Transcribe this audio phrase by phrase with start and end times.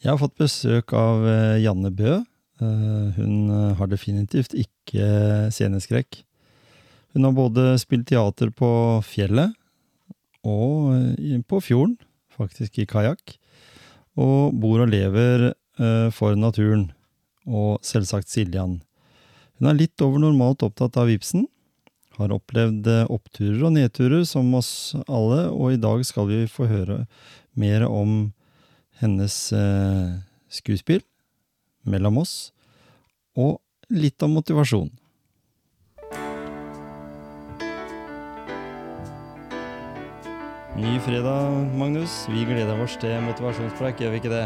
[0.00, 2.14] Jeg har fått besøk av eh, Janne Bø.
[2.16, 6.22] Eh, Hun eh, har definitivt ikke sceneskrekk.
[7.12, 8.70] Hun har både spilt teater på
[9.04, 9.52] fjellet
[10.46, 11.18] og
[11.50, 11.98] på fjorden,
[12.32, 13.34] faktisk i kajakk.
[14.16, 15.50] Og bor og lever
[16.14, 16.86] for naturen,
[17.44, 18.78] og selvsagt Siljan.
[19.58, 21.44] Hun er litt over normalt opptatt av Ibsen.
[22.16, 27.02] Har opplevd oppturer og nedturer som oss alle, og i dag skal vi få høre
[27.58, 28.30] mer om
[29.00, 30.18] hennes eh,
[30.52, 31.04] skuespill,
[31.88, 32.52] Mellom oss,
[33.40, 33.56] og
[33.88, 34.90] litt om motivasjon.
[40.80, 42.26] Ny fredag, Magnus.
[42.28, 44.44] Vi gleder oss til motivasjonspreik, gjør vi ikke det?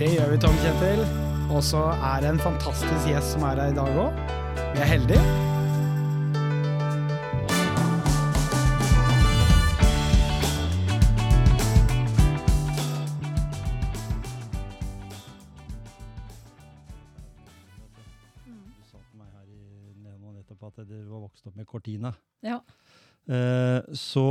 [0.00, 1.04] Det gjør vi, Tom Kjetil.
[1.52, 4.20] Og så er det en fantastisk gjest som er her i dag òg.
[4.72, 5.51] Vi er heldige.
[21.82, 22.14] Cortina.
[22.40, 22.60] Ja.
[23.30, 24.22] Eh, så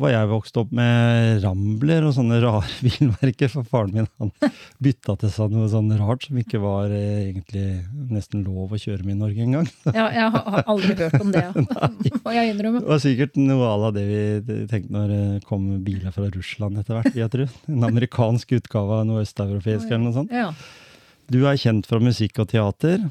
[0.00, 4.32] var jeg vokst opp med Rambler og sånne rare bilmerker, for faren min han
[4.82, 9.06] bytta til seg noe sånn rart som ikke var eh, egentlig nesten lov å kjøre
[9.06, 9.68] med i Norge engang.
[9.96, 11.44] Ja, jeg har har aldri hørt om det,
[12.22, 12.82] må jeg innrømme.
[12.82, 14.22] Det var sikkert noe à la det vi
[14.70, 17.54] tenkte når det kom biler fra Russland etter hvert, jeg tror.
[17.70, 20.66] En amerikansk utgave av noe østeuropeisk eller noe sånt.
[21.30, 23.06] Du er kjent fra musikk og teater.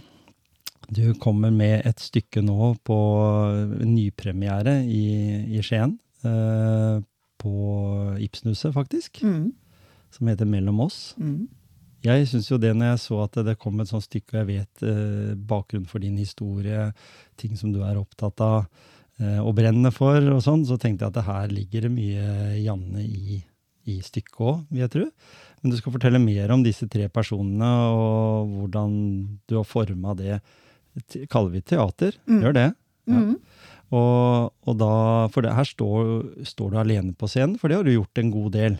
[0.94, 2.98] Du kommer med et stykke nå på
[3.82, 5.06] nypremiere i,
[5.58, 5.98] i Skien.
[6.26, 7.04] Eh,
[7.42, 7.54] på
[8.22, 9.22] Ibsenhuset, faktisk.
[9.24, 9.54] Mm,
[10.12, 11.16] Som heter Mellom oss.
[11.18, 11.48] mm.
[12.06, 14.48] Jeg syns jo det når jeg så at det kom et sånt stykke, og jeg
[14.52, 16.92] vet eh, bakgrunnen for din historie,
[17.34, 18.68] ting som du er opptatt av
[19.18, 22.28] eh, og brenner for, og sånn, så tenkte jeg at det her ligger det mye
[22.62, 23.40] Janne i,
[23.90, 25.08] i stykket òg, vil jeg tro.
[25.64, 28.94] Men du skal fortelle mer om disse tre personene, og hvordan
[29.50, 30.38] du har forma det.
[31.30, 32.16] Kaller vi teater?
[32.28, 32.42] Mm.
[32.44, 32.66] Gjør det.
[33.12, 33.20] Ja.
[33.22, 33.36] Mm.
[33.96, 34.92] Og, og da,
[35.32, 36.08] for det, her står,
[36.48, 38.80] står du alene på scenen, for det har du gjort en god del.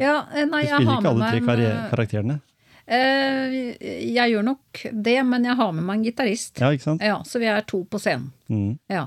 [0.00, 2.36] ja, eh, nei, Du jeg spiller har ikke alle tre en, karri- karakterene.
[2.84, 6.58] Uh, Jeg gjør nok det, men jeg har med meg en gitarist.
[6.60, 7.00] Ja, ikke sant?
[7.06, 8.26] Ja, så vi er to på scenen.
[8.52, 8.74] Mm.
[8.92, 9.06] Ja.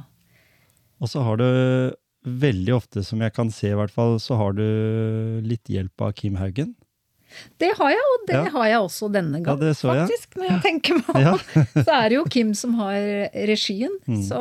[1.03, 1.45] Og så har du
[2.27, 4.63] veldig ofte, som jeg kan se i hvert fall, så har du
[5.45, 6.73] litt hjelp av Kim Haugen.
[7.59, 8.49] Det har jeg, og det Ja.
[8.55, 10.35] har jeg også denne gang, ja, faktisk.
[10.35, 10.41] jeg.
[10.41, 11.39] Når jeg tenker meg om,
[11.85, 12.95] så er det jo Kim som har
[13.49, 13.91] regien.
[14.07, 14.21] Mm.
[14.23, 14.39] Så,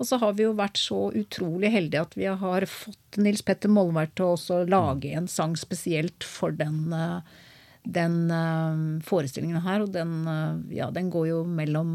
[0.00, 3.68] og så har vi jo vært så utrolig heldige at vi har fått Nils Petter
[3.70, 7.20] Molvær til å lage en sang spesielt for den, eh,
[7.86, 9.82] den eh, forestillingen her.
[9.84, 11.94] Og den, eh, ja, den går jo mellom,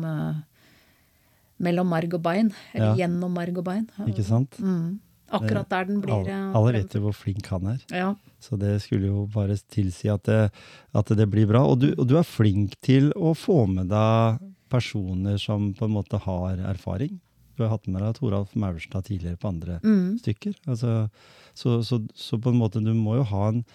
[1.60, 2.54] mellom marg og bein.
[2.74, 3.06] Eller Ja.
[3.08, 3.90] gjennom marg og bein.
[4.08, 4.52] Ikke sant?
[4.62, 5.00] Mm.
[5.32, 7.80] Akkurat der den blir Alle, eh, alle vet jo hvor flink han er.
[7.94, 8.10] Ja.
[8.40, 10.52] Så det skulle jo bare tilsi at det,
[10.96, 11.66] at det blir bra.
[11.68, 14.40] Og du, og du er flink til å få med deg
[14.70, 17.20] personer som på en måte har erfaring.
[17.58, 20.18] Du har hatt med deg Toralf Maurstad tidligere på andre Mm.
[20.22, 20.54] stykker.
[20.68, 21.10] Altså,
[21.54, 23.66] så, så, så på en måte, du må jo ha en,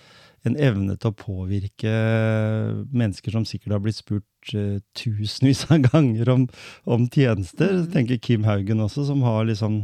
[0.48, 1.93] en evne til å påvirke
[2.94, 6.47] mennesker som sikkert har blitt spurt uh, tusenvis av ganger om,
[6.88, 7.81] om tjenester.
[7.82, 7.91] Mm.
[7.93, 9.82] tenker Kim Haugen også, som har liksom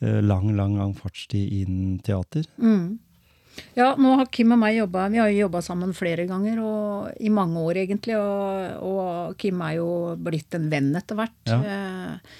[0.00, 2.44] lang, lang, lang fartstid innen teater.
[2.60, 2.98] Mm.
[3.72, 7.14] Ja, nå har Kim og meg jobba Vi har jo jobba sammen flere ganger, og
[7.24, 8.16] i mange år egentlig.
[8.20, 9.88] Og, og Kim er jo
[10.20, 11.38] blitt en venn etter hvert.
[11.48, 11.56] Ja.
[11.64, 12.34] Eh,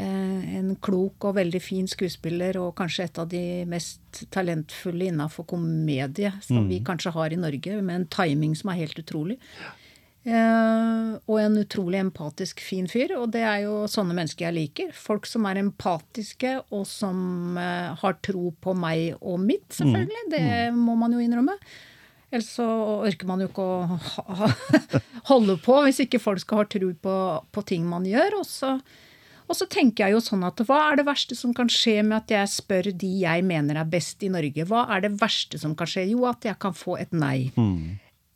[0.00, 5.44] eh, en klok og veldig fin skuespiller, og kanskje et av de mest talentfulle innafor
[5.52, 6.68] komedie som Mm.
[6.72, 9.36] vi kanskje har i Norge, med en timing som er helt utrolig.
[10.28, 14.90] Eh, og en utrolig empatisk fin fyr, og det er jo sånne mennesker jeg liker.
[14.96, 20.26] Folk som er empatiske, og som eh, har tro på meg og mitt, selvfølgelig.
[20.34, 21.56] Det må man jo innrømme.
[22.28, 22.66] Ellers så
[23.08, 23.98] orker man jo ikke å
[25.30, 27.14] holde på hvis ikke folk skal ha tro på,
[27.56, 28.42] på ting man gjør.
[28.42, 28.74] Og så,
[29.46, 32.18] og så tenker jeg jo sånn at hva er det verste som kan skje med
[32.18, 34.68] at jeg spør de jeg mener er best i Norge?
[34.68, 36.04] Hva er det verste som kan skje?
[36.10, 37.48] Jo, at jeg kan få et nei.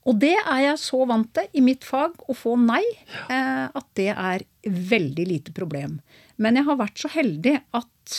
[0.08, 2.82] Og det er jeg så vant til i mitt fag, å få nei,
[3.28, 6.00] eh, at det er veldig lite problem.
[6.42, 8.16] Men jeg har vært så heldig at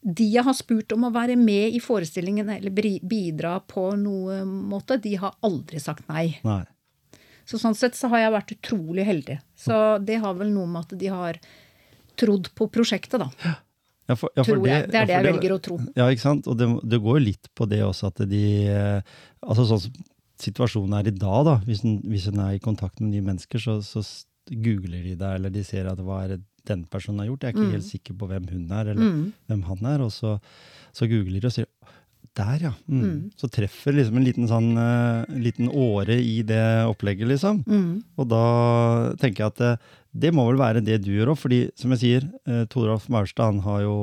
[0.00, 4.96] de jeg har spurt om å være med i forestillingen eller bidra på noe måte,
[4.96, 6.38] de har aldri sagt nei.
[6.46, 6.62] Nei.
[7.44, 9.40] Så sånn sett så har jeg vært utrolig heldig.
[9.58, 11.40] Så det har vel noe med at de har
[12.20, 13.28] trodd på prosjektet, da.
[14.08, 14.88] Ja, for, ja, for jeg.
[14.90, 15.76] Det er det jeg velger å tro.
[15.98, 16.48] Ja, ikke sant?
[16.50, 19.12] Og det, det går jo litt på det også at de eh,
[19.46, 20.00] Altså sånn
[20.40, 21.56] situasjonen er i dag, da.
[21.68, 24.02] Hvis en, hvis en er i kontakt med nye mennesker, så, så
[24.50, 27.44] googler de deg, eller de ser at hva er det den personen har gjort.
[27.46, 27.76] Jeg er ikke Mm.
[27.78, 29.32] helt sikker på hvem hun er, eller Mm.
[29.48, 30.02] hvem han er.
[30.04, 30.38] Og så,
[30.92, 31.66] så googler de og sier
[32.36, 32.72] der, ja.
[32.88, 33.00] Mm.
[33.02, 33.30] Mm.
[33.36, 37.64] Så treffer liksom en liten sånn uh, liten åre i det opplegget, liksom.
[37.66, 38.02] Mm.
[38.18, 38.44] Og da
[39.18, 39.72] tenker jeg at det,
[40.26, 43.50] det må vel være det du gjør òg, fordi som jeg sier, uh, Toralf Maurstad
[43.54, 43.96] han har jo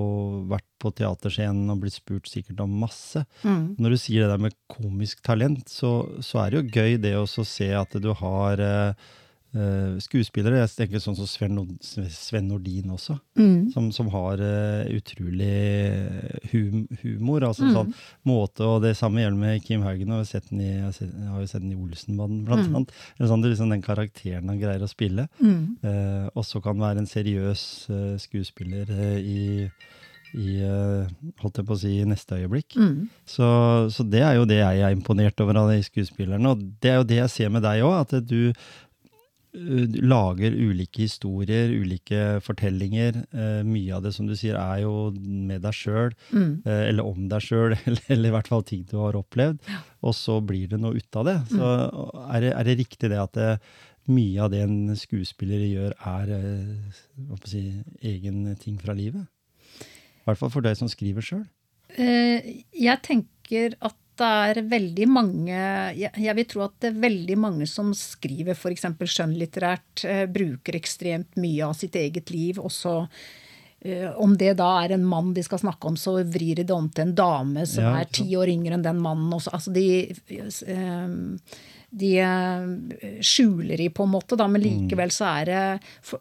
[0.52, 3.26] vært på teaterscenen og blitt spurt sikkert om masse.
[3.44, 3.76] Mm.
[3.78, 7.16] Når du sier det der med komisk talent, så, så er det jo gøy det
[7.18, 8.94] å se at du har eh,
[9.58, 10.60] eh, skuespillere.
[10.66, 11.58] Jeg tenker sånn som Sven,
[12.14, 13.70] Sven Nordin også, Mm.
[13.74, 17.44] som, som har uh, utrolig hum, humor.
[17.46, 17.74] altså Mm.
[17.76, 17.92] sånn
[18.26, 20.12] måte, og Det samme gjelder med Kim Haugen.
[20.12, 22.76] og Jeg har, jeg jo sett den i Olsenbanden, blant Mm.
[22.76, 22.92] annet.
[23.20, 25.28] Eller sånn, det er liksom Den karakteren han greier å spille.
[25.42, 25.78] Mm.
[25.84, 29.72] Uh, og så kan være en seriøs uh, skuespiller eh, i,
[30.36, 31.08] i eh,
[31.44, 32.76] holdt jeg på å si, neste øyeblikk.
[32.76, 33.06] Mm.
[33.28, 33.48] Så,
[33.94, 36.52] så det er jo det jeg er imponert over av de skuespillerne.
[36.56, 38.74] Og det er jo det jeg ser med deg òg, at du eh,
[39.58, 43.24] du lager ulike historier, ulike fortellinger.
[43.34, 46.62] Eh, mye av det som du sier er jo med deg sjøl, Mm.
[46.68, 49.58] eh, eller om deg sjøl, eller, eller i hvert fall ting du har opplevd.
[50.06, 51.38] Og så blir det noe ut av det.
[51.56, 51.72] Så
[52.28, 53.50] er, det, er det riktig det at det,
[54.08, 57.02] mye av det en skuespiller gjør, er eh,
[57.50, 57.64] si,
[58.08, 59.26] egen ting fra livet?
[60.28, 61.46] I hvert fall for deg som skriver sjøl.
[61.96, 65.58] Eh, Jeg tenker at det er veldig mange
[65.96, 68.88] Jeg vil tro at det er veldig mange som skriver f.eks.
[69.14, 72.96] skjønnlitterært, eh, bruker ekstremt mye av sitt eget liv, og så
[73.86, 76.76] eh, om det da er en mann de skal snakke om, så vrir de det
[76.76, 79.30] om til en dame som Ja, er ti år yngre enn den mannen.
[79.38, 79.54] Også.
[79.54, 79.86] Altså de,
[82.04, 82.12] de
[83.22, 85.62] skjuler de på en måte, da, men likevel så er det
[86.02, 86.20] for,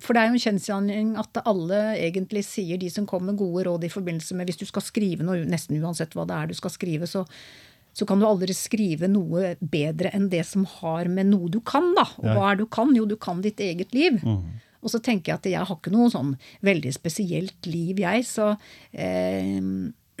[0.00, 3.64] for- det er jo en kjensgjerning at alle egentlig sier, de som kommer med gode
[3.68, 6.54] råd i forbindelse med Hvis du skal skrive noe, nesten uansett hva det er du
[6.58, 7.24] skal skrive, så,
[7.94, 11.92] så kan du aldri skrive noe bedre enn det som har med noe du kan,
[11.94, 12.06] da.
[12.18, 12.94] Og hva er du kan?
[12.96, 14.20] Jo, du kan ditt eget liv.
[14.80, 18.24] Og så tenker jeg at jeg har ikke noe sånn veldig spesielt liv, jeg.
[18.24, 18.46] Så
[18.96, 19.58] eh,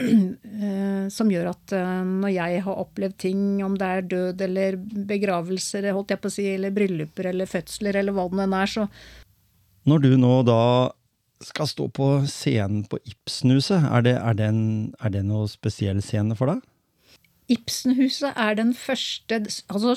[0.00, 4.76] eh, Som gjør at eh, når jeg har opplevd ting, om det er død eller
[5.08, 8.70] begravelser, holdt jeg på å si, eller brylluper eller fødsler eller hva det nå er,
[8.70, 8.86] så
[9.88, 10.62] Når du nå da
[11.40, 14.62] skal stå på scenen på Ibsenhuset, er det, er det, en,
[15.00, 16.60] er det noe spesiell scene for deg?
[17.50, 19.40] Ibsenhuset er den første
[19.72, 19.94] altså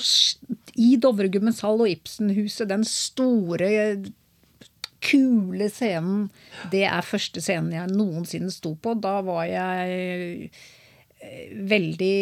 [0.80, 3.68] I Dovregubbens hall og Ibsenhuset, den store,
[5.04, 6.28] kule scenen,
[6.72, 8.96] det er første scenen jeg noensinne sto på.
[8.96, 10.48] Da var jeg
[11.20, 12.14] eh, veldig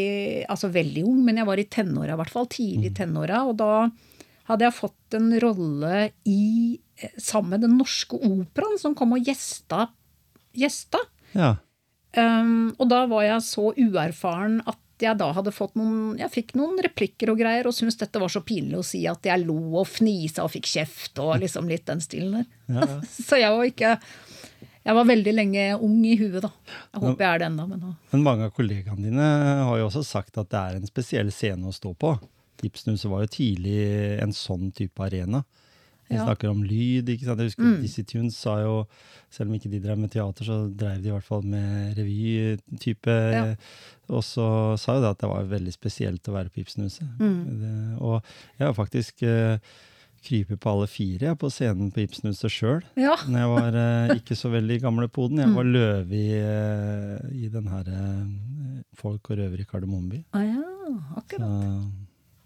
[0.50, 2.48] Altså veldig ung, men jeg var i tenåra i hvert fall.
[2.50, 3.44] Tidlig i tenåra.
[3.48, 3.74] Og da
[4.50, 6.80] hadde jeg fått en rolle i
[7.18, 9.88] sammen med Den Norske Operaen, som kom og gjesta.
[10.56, 11.00] gjesta.
[11.32, 11.56] Ja.
[12.12, 16.50] Um, og da var jeg så uerfaren at jeg da hadde fått noen Jeg fikk
[16.58, 19.56] noen replikker og greier, og syntes dette var så pinlig å si at jeg lo
[19.80, 22.46] og fnisa og fikk kjeft og liksom litt den stilen der.
[22.68, 22.98] Ja, ja.
[23.28, 23.96] så jeg var ikke
[24.82, 26.50] Jeg var veldig lenge ung i huet, da.
[26.92, 29.26] Jeg håper jeg er det ennå, men Men mange av kollegaene dine
[29.62, 32.16] har jo også sagt at det er en spesiell scene å stå på.
[32.66, 33.78] Ibsenhuset var jo tidlig
[34.22, 35.42] en sånn type arena.
[36.10, 36.24] Vi Ja.
[36.26, 37.08] snakker om lyd.
[37.08, 37.38] ikke sant?
[37.40, 37.80] Jeg husker Mm.
[37.82, 38.86] Dizzie Tunes sa jo,
[39.30, 43.06] selv om ikke de drev med teater, så drev de i hvert fall med revy-type.
[43.32, 43.54] Ja.
[44.10, 47.08] Og så sa jo det at det var veldig spesielt å være på Ibsenhuset.
[47.18, 47.96] Mm.
[48.02, 48.22] Og
[48.58, 49.56] jeg har faktisk uh,
[50.22, 52.82] krypet på alle fire jeg, på scenen på Ibsenhuset sjøl.
[53.00, 53.16] Ja.
[53.26, 55.38] Når jeg var uh, ikke så veldig gamle poden.
[55.38, 55.54] Jeg Mm.
[55.54, 58.28] var løve i, uh, i den herre
[58.94, 60.24] Folk og røver i Kardemommeby.
[60.34, 60.62] Ah, ja,
[61.16, 61.48] akkurat.
[61.48, 61.90] Så,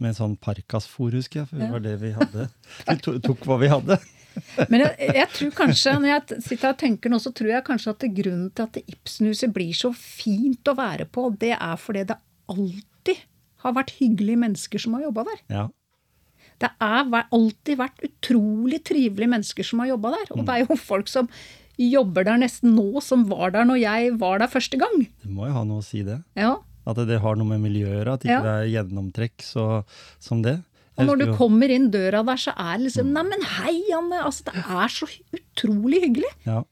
[0.02, 1.50] med en sånn parkasfòr, husker jeg.
[1.50, 2.48] For det var det vi hadde.
[2.82, 3.98] Vi to, tok hva vi hadde.
[4.70, 7.94] Men jeg, jeg tror kanskje, når jeg sitter og tenker nå, så tror jeg kanskje
[7.94, 12.18] at grunnen til at Ibsenhuset blir så fint å være på, det er fordi det
[12.52, 13.24] alltid
[13.64, 15.42] har vært hyggelige mennesker som har jobba der.
[15.52, 15.64] Ja.
[16.62, 20.30] Det har alltid vært utrolig trivelige mennesker som har jobba der.
[20.36, 21.28] Og det er jo folk som
[21.76, 25.04] jobber der nesten nå, som var der når jeg var der første gang.
[25.20, 26.22] Det må jo ha noe å si, det.
[26.38, 26.54] Ja.
[26.86, 28.12] At det har noe med miljøet å gjøre.
[28.14, 28.42] At ikke Ja.
[28.44, 29.66] det er gjennomtrekk så,
[30.22, 30.60] som det.
[30.96, 34.22] Og når du kommer inn døra der, så er det liksom Neimen, hei, Anne!
[34.24, 36.32] Altså, det er så utrolig hyggelig.
[36.46, 36.62] ja.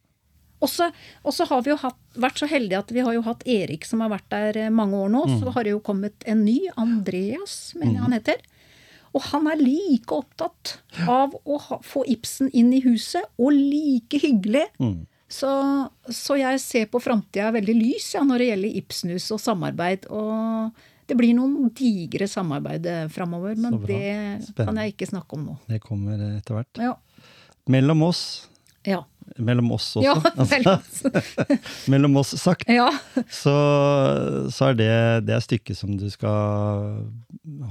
[0.64, 3.84] Og så har vi jo hatt, vært så heldige at vi har jo hatt Erik
[3.84, 5.26] som har vært der eh, mange år nå.
[5.42, 8.40] Så har det jo kommet en ny, Andreas, mener jeg han heter.
[9.12, 14.18] Og han er like opptatt av å ha, få Ibsen inn i huset, og like
[14.24, 14.64] hyggelig.
[14.80, 15.04] Mm.
[15.28, 15.50] Så,
[16.12, 20.04] så jeg ser på framtida veldig lys ja, når det gjelder Ibsenhus og samarbeid.
[20.12, 20.70] Og
[21.08, 24.02] det blir noen digre samarbeid framover, men det
[24.44, 24.64] Spennende.
[24.68, 25.56] kan jeg ikke snakke om nå.
[25.68, 26.82] Det kommer etter hvert.
[26.90, 26.94] Ja.
[27.72, 28.22] Mellom oss,
[28.86, 29.02] Ja.
[29.40, 31.10] mellom oss også, Ja, altså,
[31.90, 32.90] mellom oss sagt, ja.
[33.32, 33.54] så,
[34.52, 34.90] så er det
[35.26, 37.00] det er stykket som du skal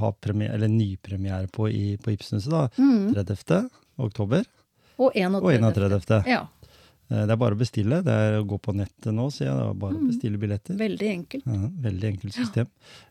[0.02, 2.50] ha premiere, eller nypremiere på i, på Ibsenhuset.
[2.52, 3.14] da, Mm.
[3.14, 3.70] 30.
[4.02, 4.44] oktober
[4.98, 5.42] Og 31.
[5.46, 6.24] og 31.
[6.34, 6.42] Ja.
[7.14, 8.00] Eh, Det er bare å bestille.
[8.04, 9.58] Det er å gå på nettet nå, sier jeg.
[9.60, 10.02] Det er bare Mm.
[10.04, 10.78] å bestille billetter.
[10.80, 11.46] Veldig enkelt.
[11.46, 12.68] Ja, veldig enkelt system.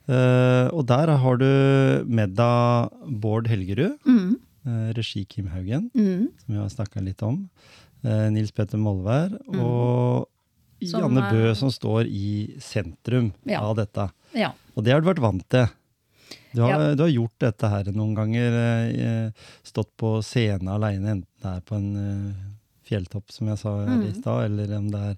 [0.08, 2.90] Eh, og der har du med deg
[3.20, 6.28] Bård Helgerud, Mm, uh, regi Kim Haugen, mm.
[6.38, 7.48] som vi har snakka litt om.
[8.04, 10.26] Uh, Nils Petter Molvær og
[10.82, 10.88] Mm.
[10.90, 13.60] Som Janne Bø, som står i sentrum Ja.
[13.62, 14.10] av dette.
[14.34, 14.50] Ja.
[14.76, 15.68] Og det har du vært vant til.
[16.52, 16.94] Du har, Ja.
[16.96, 19.32] du har gjort dette her noen ganger.
[19.62, 22.34] Stått på scenen aleine, enten det er på en
[22.92, 24.02] fjelltopp, som jeg sa mm.
[24.06, 25.16] i stad, eller om det er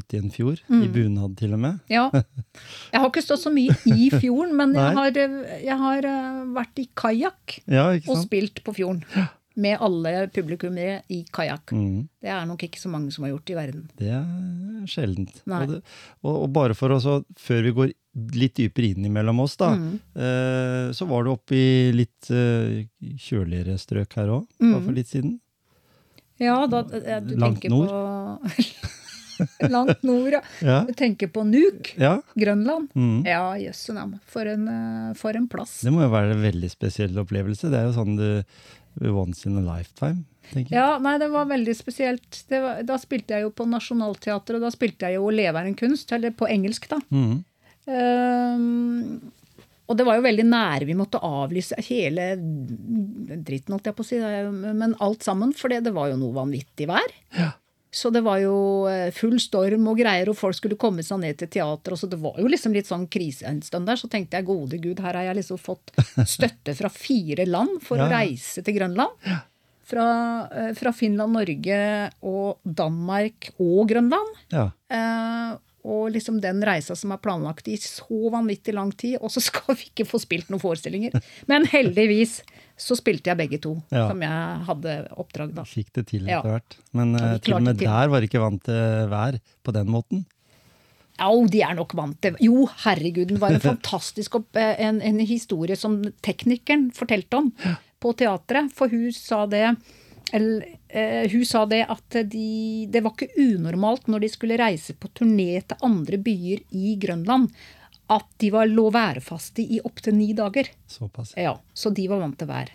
[0.00, 0.60] ute i en fjord.
[0.70, 0.92] I Mm.
[0.94, 1.80] bunad, til og med.
[1.96, 2.06] ja.
[2.14, 6.40] Jeg har ikke stått så mye i fjorden, men jeg har, eh, jeg har eh,
[6.56, 9.04] vært i kajakk Ja, og spilt på fjorden.
[9.60, 11.72] Med alle publikummere i kajakk.
[11.74, 12.04] Mm.
[12.22, 13.82] Det er nok ikke så mange som har gjort i verden.
[13.98, 15.40] Det er sjeldent.
[15.50, 15.80] Og, det,
[16.22, 17.00] og, og bare for å
[17.36, 17.90] før vi går
[18.38, 19.98] litt dypere inn imellom oss, da, Mm.
[20.16, 22.86] eh, så var du oppe i litt eh,
[23.26, 24.78] kjøligere strøk her òg, Mm.
[24.86, 25.40] for litt siden.
[26.40, 27.88] Ja, da eh, du Langt tenker nord.
[27.88, 28.98] på
[29.74, 30.40] Langt nord, ja.
[30.60, 30.80] Ja.
[30.88, 32.18] Du tenker på Nuuk, ja.
[32.36, 32.90] Grønland.
[32.96, 33.22] Mm.
[33.28, 34.18] Ja, jøsse navn.
[34.28, 35.78] For, en, eh, for en plass.
[35.84, 37.70] Det må jo være en veldig spesiell opplevelse.
[37.72, 38.42] Det er jo sånn du
[39.00, 40.80] Once in a lifetime, tenker jeg.
[40.80, 42.42] Ja, nei, det var veldig spesielt.
[42.50, 45.70] Det var, da spilte jeg jo på Nationaltheatret, og da spilte jeg jo 'Leve er
[45.70, 46.98] en kunst', eller på engelsk, da.
[47.14, 47.44] Mm.
[47.90, 49.20] Ehm,
[49.90, 50.86] og det var jo veldig nære.
[50.86, 54.20] Vi måtte avlyse hele dritten, holdt jeg på å si,
[54.54, 57.10] men alt sammen, for det var jo noe vanvittig vær.
[57.34, 57.50] Ja.
[57.90, 61.40] Så det var jo eh, full storm og greier, og folk skulle komme seg ned
[61.40, 61.96] til teater.
[61.98, 63.98] Så det var jo liksom litt sånn krise en stund der.
[63.98, 65.90] Så tenkte jeg gode gud, her har jeg liksom fått
[66.36, 69.26] støtte fra fire land for Ja, å reise til Grønland.
[69.90, 70.06] Fra,
[70.54, 71.80] eh, fra Finland, Norge
[72.30, 74.38] og Danmark og Grønland.
[74.54, 74.68] Ja.
[74.86, 79.40] Eh, og liksom den reisa som er planlagt i så vanvittig lang tid, og så
[79.44, 81.14] skal vi ikke få spilt noen forestillinger.
[81.48, 82.40] Men heldigvis
[82.80, 84.08] så spilte jeg begge to, Ja.
[84.08, 85.64] som jeg hadde oppdrag da.
[85.68, 86.76] Fikk det til etter hvert.
[86.92, 90.26] Men Ja, eh, til og med der var ikke vant til vær på den måten.
[91.20, 95.02] Au, de er nok vant til Jo, herregud, det var en fantastisk opp, eh, en,
[95.04, 97.50] en historie som teknikeren fortalte om
[98.00, 98.72] på teatret.
[98.72, 99.76] For hun sa det
[100.32, 104.94] eller, eh, hun sa det at de, det var ikke unormalt når de skulle reise
[104.94, 107.50] på turné til andre byer i Grønland,
[108.10, 110.70] at de var lå værfaste i opptil ni dager.
[110.90, 111.34] Såpass.
[111.38, 112.72] Ja, Så de var vant til vær.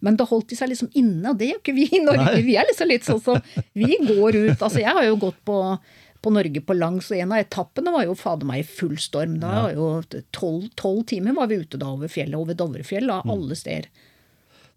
[0.00, 2.28] Men da holdt de seg liksom inne, og det gjør ikke vi i Norge.
[2.28, 2.44] Nei.
[2.44, 3.40] Vi er liksom litt sånn som
[3.76, 4.62] Vi går ut.
[4.62, 5.56] Altså, jeg har jo gått på,
[6.24, 9.38] på Norge på langs, og en av etappene var jo fader meg i full storm.
[9.42, 9.90] Da var jo
[10.36, 13.88] tolv, tolv timer var vi ute da over fjellet, over Dovrefjell, av alle steder.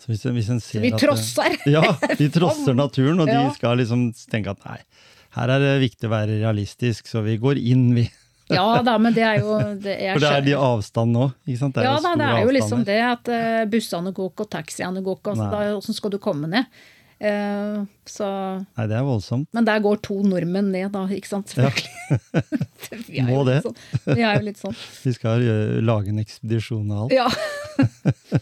[0.03, 1.53] Så hvis, hvis en ser vi at- trosser.
[1.77, 1.83] Ja,
[2.19, 3.45] vi trosser naturen, og Ja.
[3.47, 4.79] de skal liksom tenke at nei,
[5.37, 8.09] her er det viktig å være realistisk, så vi går inn, vi.
[8.51, 11.53] Ja da, men det er jo det, er, For det er de avstandene òg?
[11.57, 11.73] sant?
[11.77, 14.51] Det er Ja da, det er jo liksom det at eh, bussene går ikke, og
[14.51, 15.31] taxiene går ikke.
[15.37, 16.67] Altså, hvordan skal du komme ned?
[17.23, 18.27] Uh, så
[18.75, 19.47] Nei, det er voldsomt.
[19.55, 21.53] Men der går to nordmenn ned, da, ikke sant?
[21.55, 22.19] Selvfølgelig.
[23.07, 23.61] vi, Må det.
[23.63, 23.77] sånn,
[24.09, 24.75] vi er jo litt sånn.
[25.05, 27.15] Vi skal gjøre- lage en ekspedisjon av alt.
[27.15, 28.41] Ja.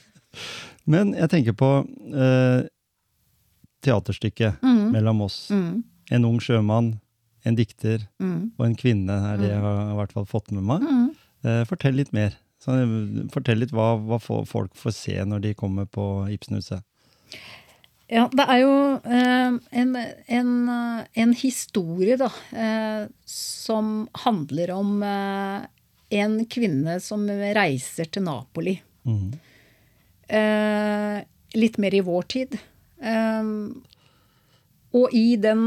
[0.85, 1.69] Men jeg tenker på
[2.13, 2.65] eh,
[3.85, 4.61] teaterstykket
[4.91, 5.49] mellom oss.
[5.51, 6.99] Mm, En ung sjømann,
[7.47, 10.63] en dikter mm, og en kvinne er det jeg har i hvert fall fått med
[10.67, 10.81] meg.
[10.85, 11.09] mm.
[11.41, 12.35] Eh, fortell litt mer.
[12.61, 16.83] Så, eh, fortell litt hva, hva folk får se når de kommer på Ibsenhuset.
[18.11, 18.73] Ja, det er jo
[19.07, 19.95] eh, en,
[20.27, 28.77] en, eh, en historie, da, eh, som handler om en kvinne som reiser til Napoli.
[29.07, 29.31] Mhm.
[30.31, 31.21] Eh,
[31.59, 32.57] litt mer i vår tid.
[33.03, 33.47] Eh,
[34.91, 35.63] og i den,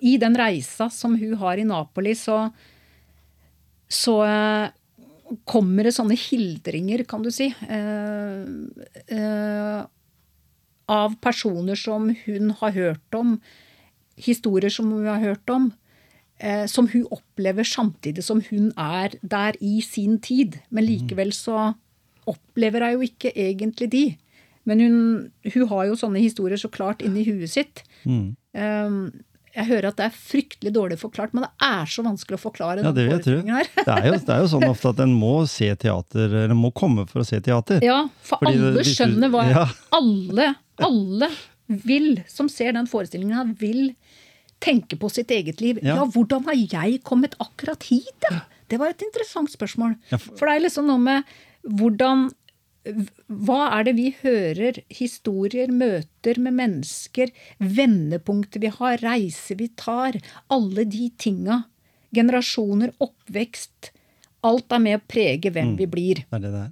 [0.00, 2.46] i den reisa som hun har i Napoli, så,
[3.88, 4.70] så eh,
[5.48, 8.42] kommer det sånne hildringer, kan du si, eh,
[9.16, 9.82] eh,
[10.92, 13.36] av personer som hun har hørt om,
[14.20, 15.70] historier som hun har hørt om,
[16.38, 20.60] eh, som hun opplever samtidig som hun er der i sin tid.
[20.70, 21.74] Men likevel så
[22.30, 24.04] opplever jeg jo ikke egentlig de.
[24.68, 24.96] Men hun,
[25.54, 27.82] hun har jo sånne historier så klart inni huet sitt.
[28.06, 28.34] Mm.
[28.54, 28.98] Um,
[29.52, 32.84] jeg hører at det er fryktelig dårlig forklart, men det er så vanskelig å forklare
[32.86, 33.34] Ja, det vil jeg tro.
[33.42, 36.70] Det er, jo, det er jo sånn ofte at en må se teater, eller må
[36.76, 37.82] komme for å se teater.
[37.84, 39.66] Ja, for Fordi alle det, skjønner hva Ja.
[39.98, 40.48] Alle,
[40.88, 41.28] alle
[41.84, 43.92] vil, som ser den forestillingen vil
[44.62, 45.82] tenke på sitt eget liv.
[45.82, 45.98] Ja.
[46.00, 48.44] Ja, hvordan har jeg kommet akkurat hit, Ja?
[48.72, 49.98] Det var et interessant spørsmål.
[50.08, 52.30] For det er liksom noe med hvordan
[53.30, 54.80] Hva er det vi hører?
[54.90, 57.30] Historier, møter med mennesker,
[57.62, 60.18] vendepunkter vi har, reiser vi tar.
[60.50, 61.60] Alle de tinga.
[62.10, 63.92] Generasjoner, oppvekst.
[64.42, 66.24] Alt er med å prege hvem vi blir.
[66.26, 66.66] Det det.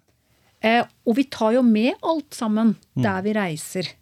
[0.66, 3.94] Eh, og vi tar jo med alt sammen der vi reiser.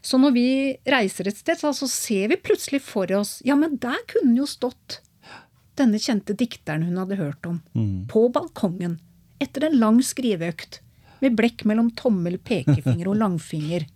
[0.00, 0.48] Så når vi
[0.88, 4.48] reiser et sted, så, så ser vi plutselig for oss Ja, men der kunne jo
[4.48, 5.02] stått
[5.76, 7.60] denne kjente dikteren hun hadde hørt om.
[7.76, 8.08] Mm.
[8.10, 8.98] På balkongen.
[9.40, 10.80] Etter en lang skriveøkt.
[11.20, 13.86] Med blekk mellom tommel, pekefinger og langfinger.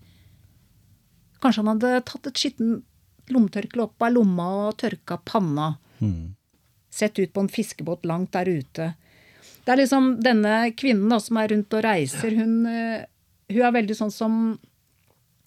[1.40, 2.84] Kanskje han hadde tatt et skittent
[3.32, 5.74] lommetørkle opp av lomma og tørka panna.
[6.00, 6.34] Mm.
[6.92, 8.92] Sett ut på en fiskebåt langt der ute.
[9.64, 13.04] Det er liksom denne kvinnen da, som er rundt og reiser, hun, eh,
[13.52, 14.38] hun er veldig sånn som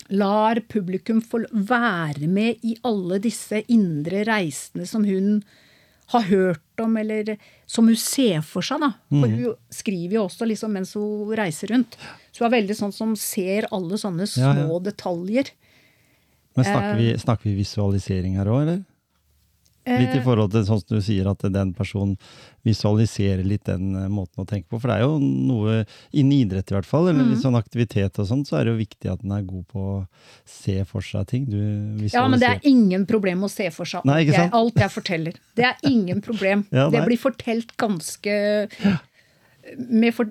[0.09, 5.41] lar publikum få være med i alle disse indre reisene som hun
[6.13, 8.81] har hørt om, eller som hun ser for seg.
[8.83, 8.91] da.
[9.09, 11.97] For hun skriver jo også liksom mens hun reiser rundt.
[12.31, 14.83] Så hun er veldig sånn som ser alle sånne små ja.
[14.91, 15.53] detaljer.
[16.57, 17.01] Men snakker Eh.
[17.01, 18.83] vi, snakker vi visualisering her òg, eller?
[19.87, 22.17] Litt i forhold til sånn som du sier, at den personen
[22.67, 24.79] visualiserer litt den eh, måten å tenke på.
[24.81, 25.77] For det er jo noe
[26.11, 27.31] innen idrett i hvert fall, eller Mm.
[27.31, 29.79] litt sånn aktivitet og sånn, så er det jo viktig at den er god på
[29.79, 30.07] å
[30.45, 31.45] se for seg ting.
[31.47, 31.57] Du
[32.11, 35.33] Ja, men det er ingen problem å se for seg Nei, jeg, alt jeg forteller.
[35.55, 36.65] Det er ingen problem.
[36.77, 38.35] Ja, det blir fortelt ganske
[39.77, 40.29] med for,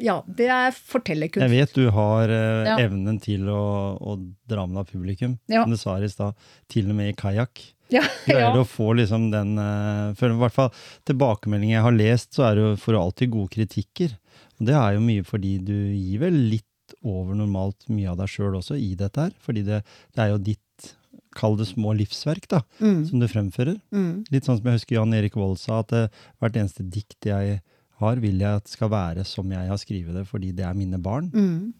[0.00, 1.44] Ja, det er fortellerkunst.
[1.44, 2.76] Jeg vet du har eh, Ja.
[2.86, 4.16] evnen til å, å
[4.48, 5.64] dra med deg publikum, Ja.
[5.64, 6.34] som du sa i stad,
[6.68, 7.72] til og med i kajakk.
[7.96, 8.60] Ja, Greier ja.
[8.60, 10.70] å få liksom den eh, For i hvert fall
[11.06, 14.16] tilbakemeldinger jeg har lest, så er det jo, for alltid gode kritikker.
[14.58, 18.30] Og det er jo mye fordi du gir vel litt over normalt mye av deg
[18.30, 19.32] sjøl også i dette her.
[19.42, 19.82] Fordi det,
[20.16, 20.90] det er jo ditt,
[21.36, 23.78] kall det små livsverk, da, Mm, som du fremfører.
[23.92, 26.06] mm, Litt sånn som jeg husker Jan Erik Vold sa, at eh,
[26.40, 27.58] hvert eneste dikt jeg
[28.00, 30.98] har, vil jeg at skal være som jeg har skrevet det, fordi det er mine
[30.98, 31.30] barn.
[31.34, 31.74] mm.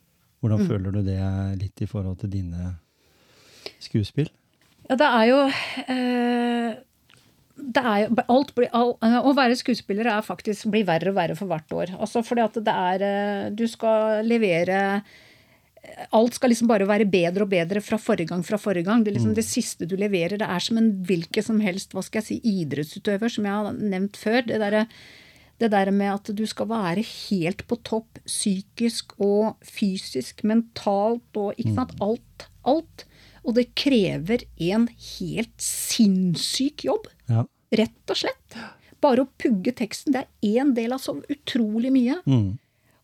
[0.44, 1.16] Hvordan føler du det
[1.58, 2.74] litt i forhold til dine
[3.82, 4.28] skuespill?
[4.86, 5.38] Ja, det er jo
[5.90, 6.74] eh,
[7.56, 11.94] det er alt Å være skuespiller er faktisk, blir verre og verre for hvert år.
[11.98, 15.02] Altså fordi at det er eh, Du skal levere
[16.14, 19.04] Alt skal liksom bare være bedre og bedre fra forrige gang fra forrige gang.
[19.06, 22.24] Det, liksom det siste du leverer, det er som en hvilken som helst hva skal
[22.24, 24.40] jeg si, idrettsutøver, som jeg har nevnt før.
[24.48, 24.82] Det derre
[25.62, 31.54] det der med at du skal være helt på topp psykisk og fysisk, mentalt og
[31.56, 32.48] ikke sant, alt.
[32.66, 33.06] Alt.
[33.46, 37.06] Og det krever en helt sinnssyk jobb.
[37.30, 37.46] Ja.
[37.78, 38.56] Rett og slett.
[39.02, 42.18] Bare å pugge teksten, det er én del av så utrolig mye.
[42.26, 42.56] Mm.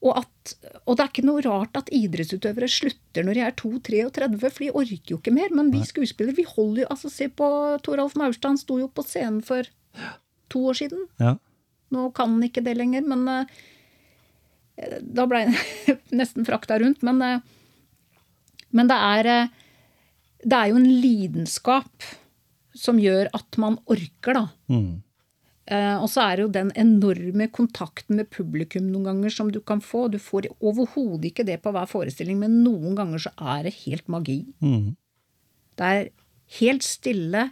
[0.02, 4.28] Og, at, og det er ikke noe rart at idrettsutøvere slutter når de er 2-33,
[4.42, 5.55] for de orker jo ikke mer.
[5.55, 7.48] Men vi skuespillere, vi holder jo altså Se på
[7.87, 9.68] Toralf Maurstad, han sto jo på scenen for
[10.52, 11.07] to år siden.
[11.22, 11.37] ja.
[11.92, 13.59] Nå kan han ikke det lenger, men uh,
[15.05, 17.02] Da ble jeg nesten frakta rundt.
[17.05, 18.16] Men, uh,
[18.72, 19.50] men det er eh,
[20.42, 22.11] Det er jo en lidenskap
[22.74, 24.46] som gjør at man orker, da.
[24.72, 25.02] Mm.
[25.70, 29.61] Uh, og så er det jo den enorme kontakten med publikum noen ganger som du
[29.62, 30.09] kan få.
[30.11, 34.11] Du får overhodet ikke det på hver forestilling, men noen ganger så er det helt
[34.11, 34.40] magi.
[34.64, 34.94] Mm.
[35.78, 36.09] Det er
[36.59, 37.50] helt stille.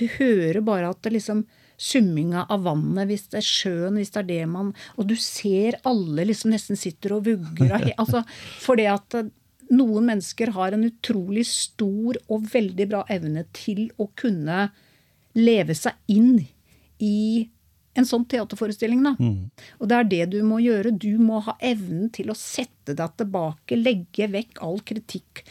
[0.00, 1.44] Du hører bare at det liksom
[1.80, 5.78] Summinga av vannet, hvis det er sjøen, hvis det er det man Og du ser
[5.88, 8.20] alle liksom nesten sitter og vugger av altså,
[8.60, 9.16] For det at
[9.70, 14.68] noen mennesker har en utrolig stor og veldig bra evne til å kunne
[15.38, 16.40] leve seg inn
[16.98, 17.48] i
[17.98, 19.02] en sånn teaterforestilling.
[19.06, 19.14] Da.
[19.78, 20.94] Og det er det du må gjøre.
[20.94, 25.44] Du må ha evnen til å sette deg tilbake, legge vekk all kritikk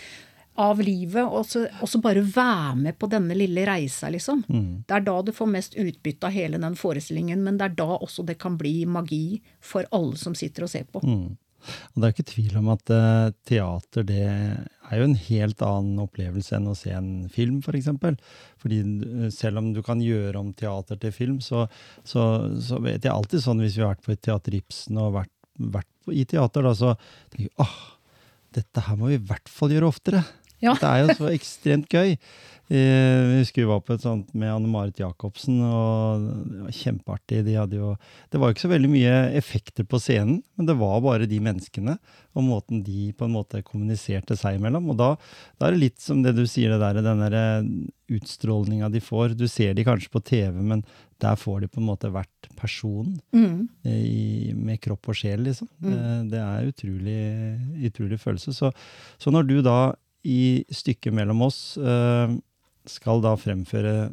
[0.60, 4.42] av livet, og så, og så bare være med på denne lille reisa, liksom.
[4.88, 7.96] Det er da du får mest utbytte av hele den forestillingen, men det er da
[7.96, 11.00] også det kan bli magi for alle som sitter og ser på.
[11.00, 11.38] Mm.
[11.60, 16.02] Og det er ikke tvil om at uh, teater det er jo en helt annen
[16.04, 17.60] opplevelse enn å se en film.
[17.66, 18.18] For eksempel.
[18.62, 21.68] Fordi uh, selv om du kan gjøre om teater til film, så,
[22.08, 22.24] så,
[22.64, 25.34] så vet jeg alltid sånn hvis vi har vært på Teater Ibsen og vært,
[25.78, 26.96] vært på, i teater, da, så
[27.30, 27.80] tenker jeg åh,
[28.56, 30.24] dette her må vi i hvert fall gjøre oftere.
[30.62, 30.74] Ja.
[30.76, 32.16] Det er jo så ekstremt gøy.
[32.70, 36.76] Eh, Jeg husker vi var på et sånt med Anne Marit Jacobsen, og det var
[36.78, 37.40] kjempeartig.
[37.48, 37.96] De jo,
[38.30, 41.40] det var jo ikke så veldig mye effekter på scenen, men det var bare de
[41.42, 41.96] menneskene
[42.38, 44.92] og måten de på en måte kommuniserte seg imellom.
[44.94, 45.08] Og da,
[45.58, 47.40] da er det litt som det du sier, det der, den der
[48.14, 49.34] utstrålninga de får.
[49.38, 50.84] Du ser de kanskje på TV, men
[51.22, 53.68] der får de på en måte vært personen Mm.
[53.84, 55.68] eh, i, med kropp og sjel, liksom.
[55.82, 57.18] Det, det er utrolig,
[57.90, 58.54] utrolig følelse.
[58.56, 58.72] Så,
[59.20, 59.80] så når du da
[60.28, 62.34] i stykket mellom oss eh,
[62.90, 64.12] skal da fremføre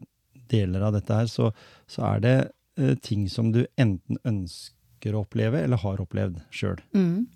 [0.51, 1.51] deler av dette her, så,
[1.91, 2.35] så er det
[2.79, 6.79] eh, ting som du enten ønsker å oppleve, eller har opplevd sjøl.
[6.95, 7.27] Mm.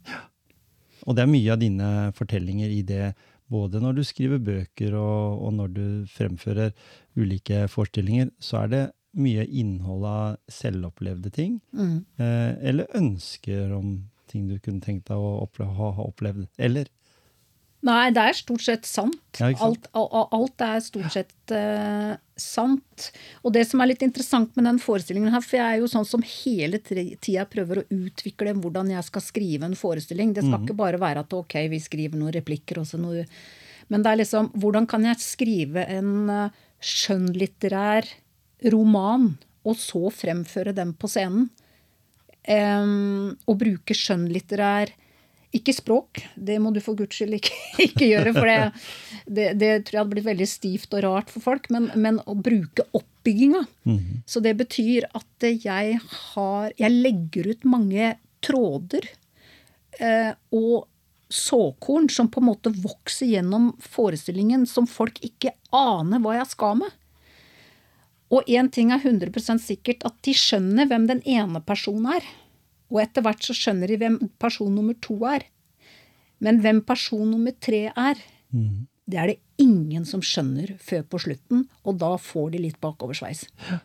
[1.09, 3.12] Og det er mye av dine fortellinger i det,
[3.50, 6.70] både når du skriver bøker og, og når du fremfører
[7.18, 8.83] ulike forestillinger, så er det
[9.18, 12.04] mye innhold av selvopplevde ting, Mm.
[12.22, 13.96] eh, eller ønsker om
[14.30, 16.46] ting du kunne tenkt deg å oppleve, ha, ha opplevd.
[16.62, 16.87] Eller
[17.86, 19.16] Nei, det er stort sett sant.
[19.40, 19.86] Ja, sant?
[19.96, 23.06] alt, alt er stort sett uh, sant.
[23.40, 26.08] Og det som er litt interessant med den forestillingen her, for jeg er jo sånn
[26.08, 30.34] som hele tida prøver å utvikle hvordan jeg skal skrive en forestilling.
[30.36, 33.24] Det skal ikke bare være at ok, vi skriver noen replikker og så noe
[33.90, 38.12] Men det er liksom hvordan kan jeg skrive en uh, skjønnlitterær
[38.72, 39.32] roman,
[39.64, 41.48] og så fremføre den på scenen?
[42.44, 44.92] Um, og bruke skjønnlitterær
[45.56, 47.56] Ikke språk, det må du for guds skyld ikke,
[47.88, 48.58] ikke gjøre, for det,
[49.26, 51.66] det, det tror jeg hadde blitt veldig stivt og rart for folk.
[51.74, 53.64] Men, men å bruke oppbygginga.
[54.30, 55.98] Så det betyr at jeg
[56.34, 59.04] har Jeg legger ut mange tråder
[59.98, 60.86] eh, og
[61.30, 66.80] såkorn som på en måte vokser gjennom forestillingen, som folk ikke aner hva jeg skal
[66.80, 66.96] med.
[68.30, 72.26] Og én ting er 100% sikkert, at de skjønner hvem den ene personen er.
[72.90, 75.46] Og etter hvert så skjønner de hvem person nummer to er.
[76.42, 78.20] Men hvem person nummer tre er,
[79.11, 83.44] det er det ingen som skjønner før på slutten, og da får de litt bakoversveis.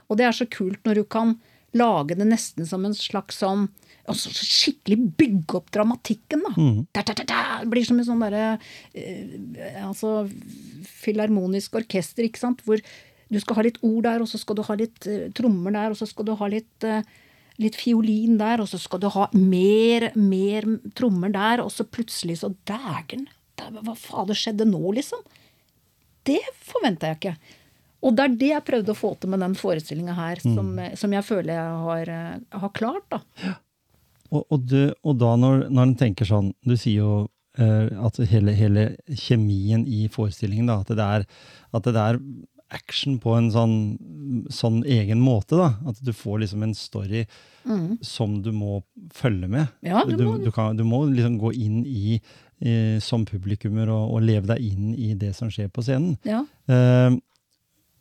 [0.10, 1.36] Og det er så kult når du kan
[1.76, 3.68] lage det nesten som en slags sånn
[4.06, 6.52] altså Skikkelig bygge opp dramatikken, da.
[6.94, 7.40] Da, da, da, da.
[7.64, 8.60] Det blir som en sånn derre
[8.94, 10.28] eh, altså,
[10.86, 14.62] filharmonisk orkester, ikke sant, hvor du skal ha litt ord der, og så skal du
[14.68, 17.02] ha litt eh, trommer der, og så skal du ha litt eh,
[17.62, 22.42] litt fiolin der, og så skal du ha mer, mer trommer der, og så plutselig
[22.42, 23.28] så Dægen!
[23.56, 25.22] Hva fader skjedde nå, liksom?
[26.28, 27.36] Det forventa jeg ikke.
[28.06, 31.14] Og det er det jeg prøvde å få til med den forestillinga her, som, som
[31.16, 33.22] jeg føler jeg har, eh, har klart, da.
[34.34, 37.12] Og, og, du, og da når, når en tenker sånn Du sier jo
[37.62, 41.26] eh, at hele, hele kjemien i forestillingen, da, at det er,
[41.78, 42.20] at det er
[42.74, 43.76] action på en sånn,
[44.50, 45.56] sånn egen måte.
[45.60, 47.26] da, At du får liksom en story
[48.02, 49.68] som du må følge med.
[49.82, 52.20] Ja, du må- du, kan, du må liksom gå inn i,
[52.62, 56.18] eh, som publikummer og, og leve deg inn i det som skjer på scenen.
[56.24, 56.44] Ja.
[56.68, 57.16] Eh,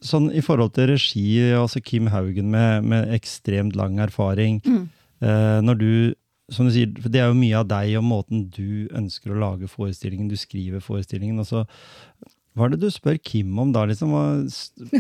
[0.05, 4.61] sånn i forhold til regi, altså Kim Haugen med, med ekstremt lang erfaring.
[5.22, 6.14] Eh, når du,
[6.53, 9.38] som du sier, for det er jo mye av deg og måten du ønsker å
[9.40, 11.38] lage forestillingen, du skriver forestillingen.
[11.40, 11.64] og så
[12.55, 13.83] hva er det du spør Kim om da?
[13.90, 14.12] liksom?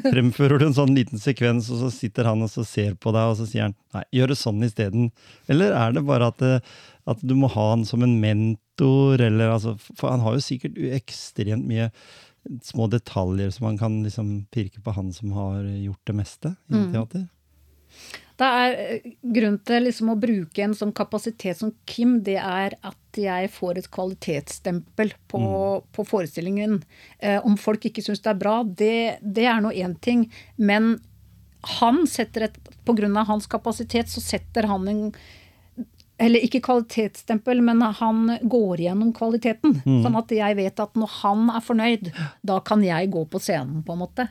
[0.08, 3.30] Fremfører du en sånn liten sekvens, og så sitter han og så ser på deg,
[3.30, 5.12] og så sier han nei, gjør det sånn isteden?
[5.50, 6.42] Eller er det bare at,
[7.10, 9.22] at du må ha han som en mentor?
[9.22, 11.92] eller altså, For han har jo sikkert ekstremt mye
[12.66, 16.82] små detaljer som man kan liksom pirke på han som har gjort det meste i
[16.92, 17.28] teater.
[18.40, 22.76] Det er eh, Grunnen til liksom å bruke en sånn kapasitet som Kim, det er
[22.82, 25.44] at jeg får et kvalitetsstempel på,
[25.94, 26.80] på forestillingen.
[27.18, 30.26] Eh, om folk ikke syns det er bra, det, det er nå én ting.
[30.56, 30.96] Men
[31.78, 35.06] han setter et av hans kapasitet så setter han en
[36.18, 39.80] eller ikke kvalitetsstempel, men han går gjennom kvaliteten.
[40.04, 42.10] Sånn at jeg vet at når han er fornøyd,
[42.46, 44.28] da kan jeg gå på scenen, på en måte.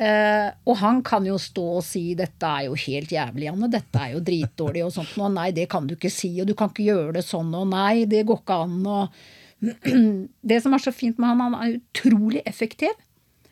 [0.00, 4.00] Eh, og han kan jo stå og si 'dette er jo helt jævlig, Janne', 'dette
[4.00, 5.18] er jo dritdårlig', og sånt.
[5.20, 7.68] Og nei, det kan du ikke si, og du kan ikke gjøre det sånn, og
[7.68, 9.20] nei, det går ikke an, og
[10.50, 12.96] Det som er så fint med han, han er utrolig effektiv.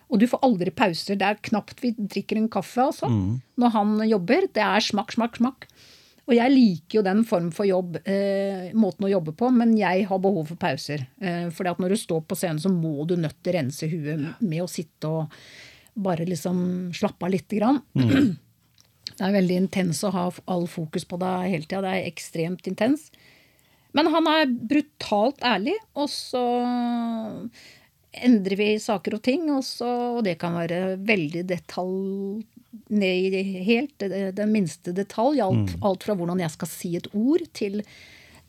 [0.08, 1.18] Og du får aldri pauser.
[1.20, 3.10] Det er knapt vi drikker en kaffe altså,
[3.60, 4.48] når han jobber.
[4.56, 5.68] Det er smakk, smakk, smakk.
[6.28, 10.04] Og jeg liker jo den form for jobb, eh, måten å jobbe på, men jeg
[10.10, 11.06] har behov for pauser.
[11.20, 14.40] Eh, for når du står på scenen, så må du nødt til å rense huet
[14.40, 15.32] med å sitte og
[15.98, 16.60] bare liksom
[16.96, 17.82] slappe av lite grann.
[19.18, 21.80] Det er veldig intens å ha all fokus på deg hele tida.
[21.82, 23.08] Det er ekstremt intens.
[23.96, 26.44] Men han er brutalt ærlig, og så
[28.24, 32.44] endrer vi saker og ting, og, så, og det kan være veldig detalj
[32.92, 34.06] ned i helt
[34.36, 35.40] den minste detalj.
[35.44, 37.80] Alt, alt fra hvordan jeg skal si et ord, til,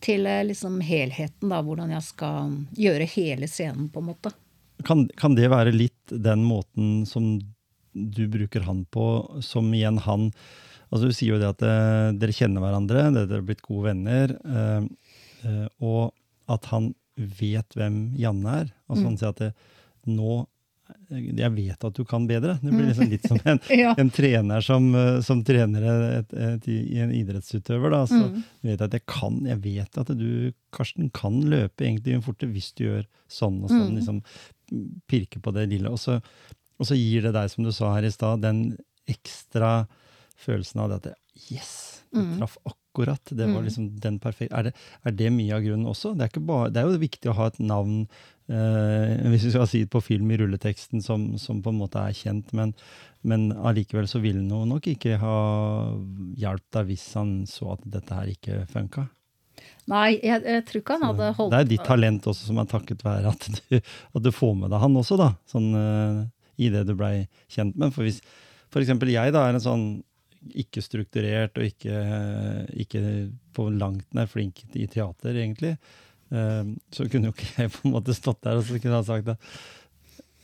[0.04, 1.64] til eh, liksom helheten, da.
[1.66, 4.34] Hvordan jeg skal gjøre hele scenen, på en måte.
[4.88, 7.38] Kan, kan det være litt den måten som
[7.94, 9.06] du bruker han på,
[9.44, 10.30] som igjen han
[10.90, 11.74] altså Du sier jo det at det,
[12.22, 14.88] dere kjenner hverandre, dere er blitt gode venner, eh,
[15.46, 16.16] eh, og
[16.50, 18.72] at han vet hvem Janne er.
[18.90, 19.52] Altså Han sier at det,
[20.10, 20.40] nå
[21.10, 22.56] jeg vet at du kan bedre.
[22.62, 23.92] Det blir liksom litt som en, Ja.
[23.98, 25.86] en trener som, eh, som trener
[26.20, 27.94] et, et, i en idrettsutøver.
[27.94, 28.02] Da.
[28.10, 28.20] Så
[28.66, 32.72] vet jeg at jeg kan, jeg vet at du, Karsten, kan løpe egentlig fortere hvis
[32.78, 33.96] du gjør sånn og sånn.
[33.98, 34.22] liksom
[35.10, 35.92] Pirke på det lille.
[35.92, 36.20] Og så,
[36.80, 38.78] og så gir det deg, som du sa her i stad, den
[39.10, 39.88] ekstra
[40.40, 41.16] følelsen av det at det,
[41.50, 42.04] Yes!
[42.12, 43.22] Du traff akkurat.
[43.30, 44.56] Det var liksom den perfekte.
[44.56, 44.72] Er
[45.06, 46.16] er det mye av grunnen også?
[46.18, 48.08] Det er, ikke bare, det er jo viktig å ha et navn,
[48.50, 52.02] eh, hvis vi skal si det på film i rulleteksten, som, som på en måte
[52.02, 52.74] er kjent, men,
[53.22, 55.38] men allikevel så ville han nok ikke ha
[56.36, 59.06] hjulpet deg hvis han så at dette her ikke funka.
[59.90, 62.68] Nei, jeg, jeg tror ikke han hadde holdt Det er ditt talent også som er
[62.70, 65.32] takket være at du, at du får med deg han også, da.
[65.50, 66.22] Sånn uh,
[66.60, 67.94] i det du blei kjent med.
[67.96, 68.20] For hvis
[68.70, 68.92] f.eks.
[68.92, 69.88] jeg da er en sånn
[70.62, 72.04] ikke strukturert og ikke,
[72.80, 73.02] ikke
[73.56, 75.74] på langt nær flink i teater, egentlig,
[76.36, 76.64] uh,
[76.96, 79.32] så kunne jo ikke jeg på en måte stått der og så kunne jeg sagt
[79.32, 79.40] det.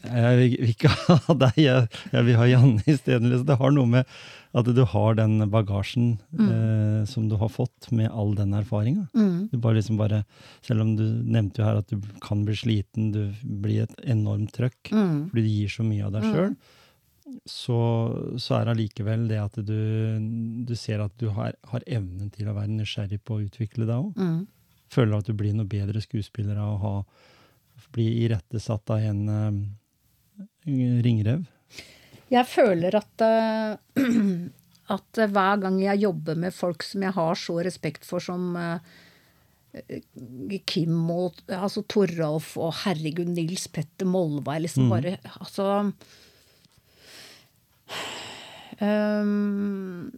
[0.10, 3.30] jeg vil ikke ha deg, jeg, jeg vil ha Janne isteden.
[3.30, 3.48] Liksom.
[3.52, 4.18] Det har noe med
[4.56, 6.46] at du har den bagasjen mm.
[6.48, 9.08] eh, som du har fått med all den erfaringa.
[9.14, 9.50] Mm.
[9.52, 10.00] liksom
[10.62, 14.54] selv om du nevnte jo her at du kan bli sliten, du blir et enormt
[14.56, 15.30] trøkk mm.
[15.30, 17.40] fordi du gir så mye av deg sjøl, mm.
[17.44, 17.80] så,
[18.38, 19.80] så, er det allikevel det at du,
[20.68, 23.98] du ser at du har, har, evnen til å være nysgjerrig på å utvikle deg
[23.98, 24.16] òg.
[24.16, 24.46] Mm.
[24.96, 26.96] Føler at du blir noe bedre skuespiller av å ha,
[27.92, 31.44] bli irettesatt av en eh, ringrev?
[32.36, 34.04] Jeg føler at, uh,
[34.96, 38.78] at hver gang jeg jobber med folk som jeg har så respekt for som uh,
[40.68, 44.94] Kim og altså Toralf og herregud Nils Petter Molvær liksom mm.
[44.94, 45.66] bare Altså
[48.80, 50.12] um,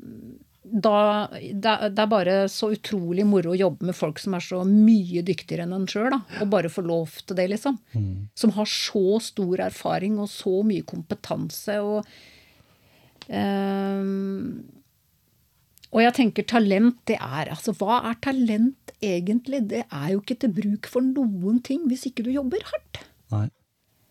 [0.71, 5.23] da, det, er bare så utrolig moro å jobbe med folk som er så mye
[5.25, 6.15] dyktigere enn en sjøl.
[6.41, 7.77] Og bare få lov til det, liksom.
[7.93, 8.27] Mm.
[8.38, 11.77] Som har så stor erfaring og så mye kompetanse.
[11.84, 12.08] Og,
[13.30, 14.63] um,
[15.93, 19.63] og jeg tenker talent, det er Altså, hva er talent egentlig?
[19.71, 23.06] Det er jo ikke til bruk for noen ting hvis ikke du jobber hardt.
[23.34, 23.47] Nei.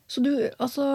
[0.07, 0.31] Så du,
[0.63, 0.87] altså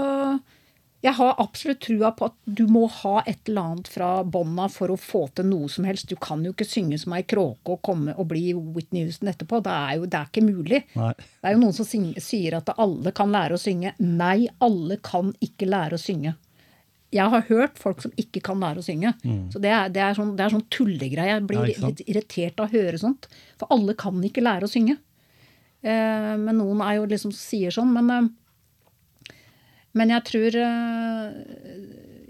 [1.02, 4.92] jeg har absolutt trua på at du må ha et eller annet fra bånda for
[4.94, 6.06] å få til noe som helst.
[6.06, 9.58] Du kan jo ikke synge som ei kråke og komme og bli Whitney Houston etterpå.
[9.66, 10.84] Det er jo det er ikke mulig.
[10.94, 11.10] Nei.
[11.18, 11.88] Det er jo noen som
[12.22, 13.96] sier at alle kan lære å synge.
[13.98, 16.36] Nei, alle kan ikke lære å synge.
[17.12, 19.10] Jeg har hørt folk som ikke kan lære å synge.
[19.26, 19.48] Mm.
[19.52, 21.32] Så det er, det er, sånn, det er sånn tullegreie.
[21.34, 23.26] Jeg blir ja, litt irritert av å høre sånt.
[23.60, 24.96] For alle kan ikke lære å synge.
[25.82, 27.90] Eh, men noen er jo liksom sier sånn.
[27.98, 28.30] Men eh,
[29.98, 31.28] men jeg tror, eh,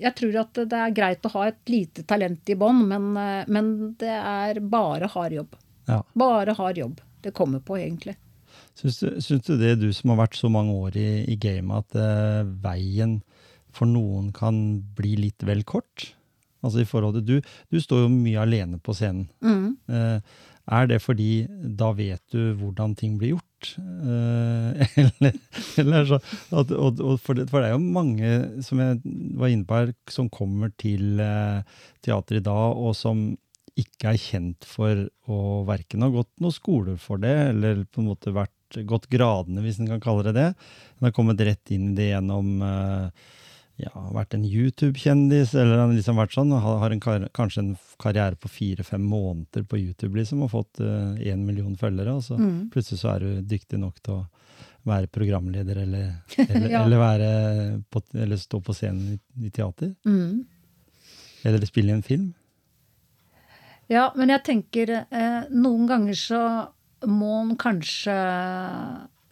[0.03, 3.45] jeg tror at det er greit å ha et lite talent i bånn, men, eh,
[3.49, 5.57] men, det er bare hard jobb.
[5.87, 6.03] Ja.
[6.19, 7.01] Bare hard jobb.
[7.23, 8.17] Det kommer på, egentlig.
[8.75, 11.85] Syns du, syns du det, du som har vært så mange år i, i gamet,
[11.85, 13.21] at uh, veien
[13.73, 14.57] for noen kan
[14.97, 16.11] bli litt vel kort?
[16.63, 19.29] Altså i forhold til Du, du står jo mye alene på scenen.
[19.45, 19.77] Mm.
[19.91, 20.19] Uh,
[20.71, 21.47] er det fordi
[21.79, 23.73] da vet du hvordan ting blir gjort?
[23.79, 25.39] Eh, eller,
[25.83, 26.19] eller så,
[26.55, 29.01] og, og for, det, for, det, er jo mange, som jeg
[29.39, 31.63] var inne på her, som kommer til eh,
[32.05, 33.33] teater i dag, og som
[33.79, 38.11] ikke er kjent for å verken ha gått noen skoler for det, eller på en
[38.13, 40.51] måte vært gått gradene, hvis en kan kalle det det.
[40.99, 43.31] En har kommet rett inn i det gjennom eh,
[43.83, 48.39] ja, vært en YouTube-kjendis, eller han liksom vært sånn, har en kar kanskje en karriere
[48.39, 52.71] på fire-fem måneder på YouTube liksom, og fått én uh, million følgere, og så mm.
[52.75, 54.23] plutselig så er du dyktig nok til å
[54.89, 56.07] være programleder eller,
[56.49, 56.85] eller, ja.
[56.85, 57.33] eller, være
[57.91, 59.95] på, eller stå på scenen i, i teater.
[60.07, 60.45] Mm.
[61.43, 62.31] Eller spille i en film.
[63.91, 66.43] Ja, men jeg tenker eh, noen ganger så
[67.11, 68.15] må en kanskje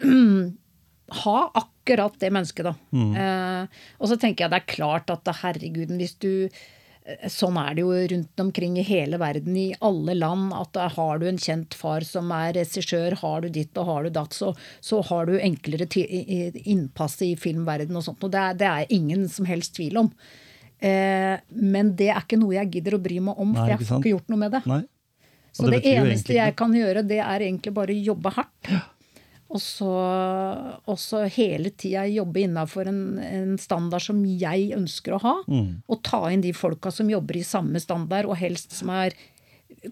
[1.23, 2.75] ha akkurat det mennesket, da.
[2.95, 3.15] Mm.
[3.17, 7.75] Eh, og så tenker jeg det er klart at herregud, hvis du eh, Sånn er
[7.75, 11.75] det jo rundt omkring i hele verden, i alle land, at har du en kjent
[11.75, 14.53] far som er regissør, har du ditt og har du datt, så,
[14.85, 18.23] så har du enklere innpass i filmverden og sånt.
[18.23, 20.13] Og det er, det er ingen som helst tvil om.
[20.81, 23.89] Eh, men det er ikke noe jeg gidder å bry meg om, Nei, for jeg
[23.89, 24.65] får ikke gjort noe med det.
[24.71, 24.83] Nei.
[25.51, 28.71] Så det, det eneste jeg kan gjøre, det er egentlig bare jobbe hardt.
[28.71, 28.85] Ja.
[29.51, 35.35] Og så hele tida jobbe innafor en, en, standard som jeg ønsker å ha.
[35.51, 35.83] Mm.
[35.91, 39.17] Og ta inn de folka som jobber i samme standard, og helst som er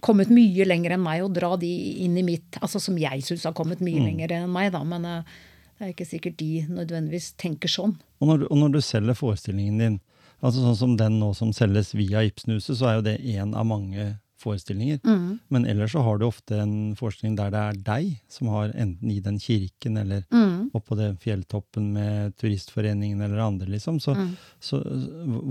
[0.04, 1.70] kommet mye lenger enn meg, og dra de
[2.04, 4.06] inn i mitt Altså som jeg syns har kommet mye mm.
[4.10, 4.84] lenger enn meg, da.
[4.86, 5.38] Men uh,
[5.78, 7.96] det er ikke sikkert de nødvendigvis tenker sånn.
[8.22, 9.98] Og når, og når du selger forestillingen din,
[10.38, 13.66] altså sånn som den nå som selges via Ibsenhuset, så er jo det én av
[13.70, 14.12] mange
[14.42, 15.00] forestillinger.
[15.04, 15.38] Mm.
[15.48, 19.10] Men ellers så har du ofte en forestilling der det er deg som har enten
[19.10, 20.70] i den kirken eller mm.
[20.76, 24.00] oppå den fjelltoppen med Turistforeningen eller andre, liksom.
[24.00, 24.30] Så, mm.
[24.60, 24.82] så,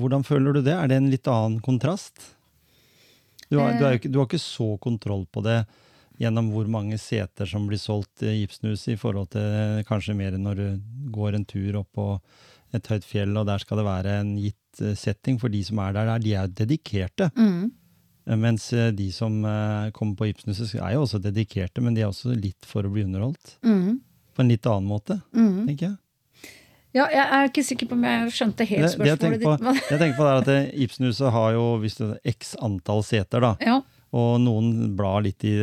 [0.02, 0.76] hvordan føler du det?
[0.76, 2.34] Er det en litt annen kontrast?
[3.48, 5.62] Du har, du, ikke, du har, ikke, så kontroll på det
[6.20, 10.60] gjennom hvor mange seter som blir solgt i gipsnus, i forhold til kanskje mer når
[10.60, 10.68] du
[11.14, 12.08] går en tur opp på
[12.76, 15.38] et høyt fjell, og der skal det være en gitt eh, setting.
[15.40, 17.30] For de som er der, de er dedikerte.
[17.38, 17.70] Mm.
[18.28, 22.04] Eh, mens eh, de som eh, kommer på Ibsenhuset, er jo også dedikerte, men de
[22.04, 23.58] er også litt for å bli underholdt.
[23.66, 24.00] Mm.
[24.36, 25.66] På en litt annen måte, mm.
[25.70, 25.98] tenker jeg.
[26.96, 29.82] Ja, jeg er ikke sikker på om jeg skjønte helt spørsmålet ditt.
[29.92, 33.54] Jeg tenker på, det, Ibsenhuset har jo er x antall seter, da.
[33.62, 33.82] Ja.
[34.18, 35.58] Og noen blar litt i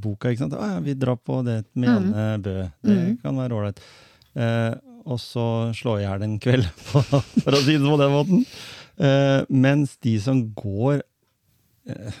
[0.00, 0.30] boka.
[0.30, 0.54] ikke sant?
[0.54, 2.70] Å, ja, 'Vi drar på det med Janne Bø'.
[2.86, 3.82] Det kan være ålreit.
[4.38, 4.72] Eh,
[5.10, 5.44] og så
[5.74, 8.46] slår jeg i hjel en kveld, for å si det på den måten.
[9.00, 11.02] Eh, mens de som går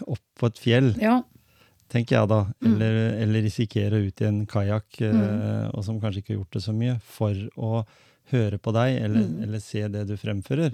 [0.06, 1.22] opp på et fjell, Ja.
[1.90, 5.74] tenker jeg da, eller, eller risikerer ut i en kajakk, mm.
[5.74, 7.84] og som kanskje ikke har gjort det så mye, for å
[8.30, 10.70] høre på deg eller, eller se det du fremfører,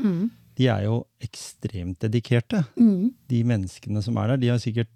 [0.57, 2.63] de er jo ekstremt dedikerte.
[2.77, 3.15] Mm.
[3.29, 4.93] De menneskene som er der, de har sikkert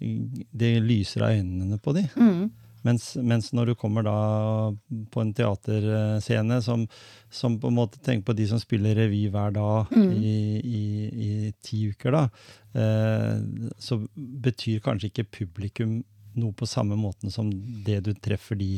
[0.00, 2.06] Det lyser av øynene på de.
[2.16, 2.50] Mm.
[2.88, 4.14] Mens, mens når du kommer da
[5.12, 6.86] på en teaterscene som,
[7.28, 11.30] som på en måte tenker på de som spiller revy hver dag i, i, i
[11.70, 12.24] ti uker, da,
[12.74, 16.00] eh, så betyr kanskje ikke publikum
[16.38, 17.48] noe på samme måten som
[17.86, 18.74] det du treffer de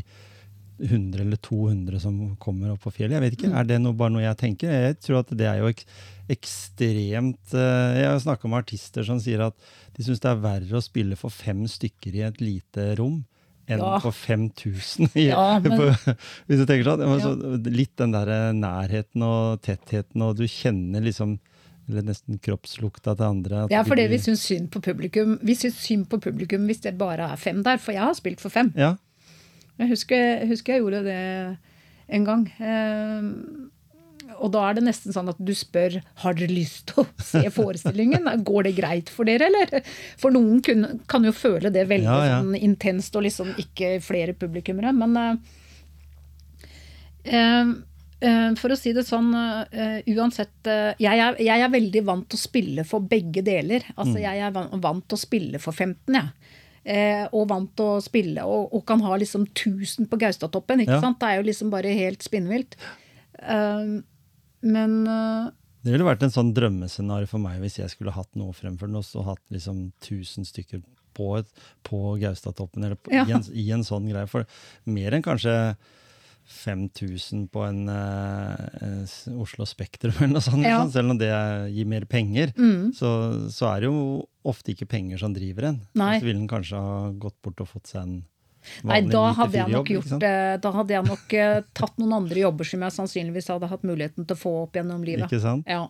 [0.82, 3.18] 100 eller 200 som kommer opp på fjellet.
[3.18, 4.72] Jeg vet ikke, Er det noe, bare noe jeg tenker?
[4.72, 5.82] Jeg tror at det er jo ek,
[6.32, 9.54] ekstremt eh, Jeg har snakka med artister som sier at
[9.96, 13.20] de syns det er verre å spille for fem stykker i et lite rom
[13.70, 13.98] enn Ja.
[14.02, 15.12] for 5000.
[15.14, 15.60] I, Ja,
[16.48, 17.04] hvis du tenker sånn.
[17.06, 17.20] Ja.
[17.22, 21.36] så litt den der nærheten og tettheten, og du kjenner liksom
[21.90, 23.64] eller nesten kroppslukta til andre.
[23.66, 25.38] er de fordi vi syns synd på publikum.
[25.42, 28.40] Vi syns synd på publikum hvis det bare er fem der, for jeg har spilt
[28.40, 28.72] for fem.
[28.78, 28.94] Ja,
[29.80, 31.56] Jeg husker, husker jeg gjorde det
[32.12, 32.46] en gang.
[32.60, 33.70] Eh,
[34.42, 37.42] og da er det nesten sånn at du spør har dere lyst til å se
[37.58, 38.28] forestillingen.
[38.46, 39.82] Går det greit for dere, eller?
[40.20, 42.38] For noen kun, kan jo føle det veldig Ja, ja.
[42.42, 44.94] Sånn intenst og liksom ikke flere publikummere.
[44.96, 45.32] Men eh,
[47.24, 47.74] eh, eh,
[48.60, 52.38] for å si det sånn, eh, uansett eh, jeg, er, jeg er veldig vant til
[52.38, 53.82] å spille for begge deler.
[53.96, 56.58] Altså, Jeg er vant til å spille for 15, jeg.
[56.84, 60.80] Eh, og vant til å spille, og, og kan ha liksom 1000 på Gaustatoppen.
[60.82, 61.00] ikke Ja.
[61.04, 61.20] sant?
[61.20, 62.74] Det er jo liksom bare helt spinnvilt.
[63.42, 64.02] Uh,
[64.62, 65.50] men uh,
[65.82, 68.98] Det ville vært en sånn drømmescenario for meg hvis jeg skulle hatt noe fremfor den,
[69.00, 70.82] og så hatt liksom 1000 stykker
[71.14, 71.48] på, et,
[71.86, 73.24] på Gaustatoppen, eller på, Ja.
[73.26, 74.28] i, en, i en sånn greie.
[74.30, 74.46] For
[74.86, 75.54] mer enn kanskje
[76.48, 80.64] 5000 på en eh, Oslo Spektrum eller noe sånt.
[80.66, 80.80] Ja.
[80.82, 80.92] liksom.
[80.96, 81.30] Selv om det
[81.74, 82.92] gir mer penger, Mm.
[82.96, 83.12] så,
[83.52, 85.80] så er det jo ofte ikke penger som driver en.
[85.94, 86.16] Nei.
[86.20, 88.16] Så ville en kanskje ha gått bort og fått seg en
[88.86, 90.12] Nei, vanlig da 9-4 hadde jeg nok gjort.
[90.62, 94.26] Da hadde jeg nok eh, tatt noen andre jobber som jeg sannsynligvis hadde hatt muligheten
[94.28, 95.26] til å få opp gjennom livet.
[95.26, 95.66] Ikke sant?
[95.66, 95.88] Ja,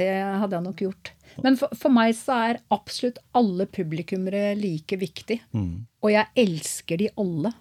[0.00, 0.08] det
[0.40, 1.10] hadde jeg nok gjort.
[1.44, 5.40] Men for, for meg så er absolutt alle publikummere like viktig.
[5.52, 5.84] Mm.
[6.04, 7.52] Og jeg elsker de alle.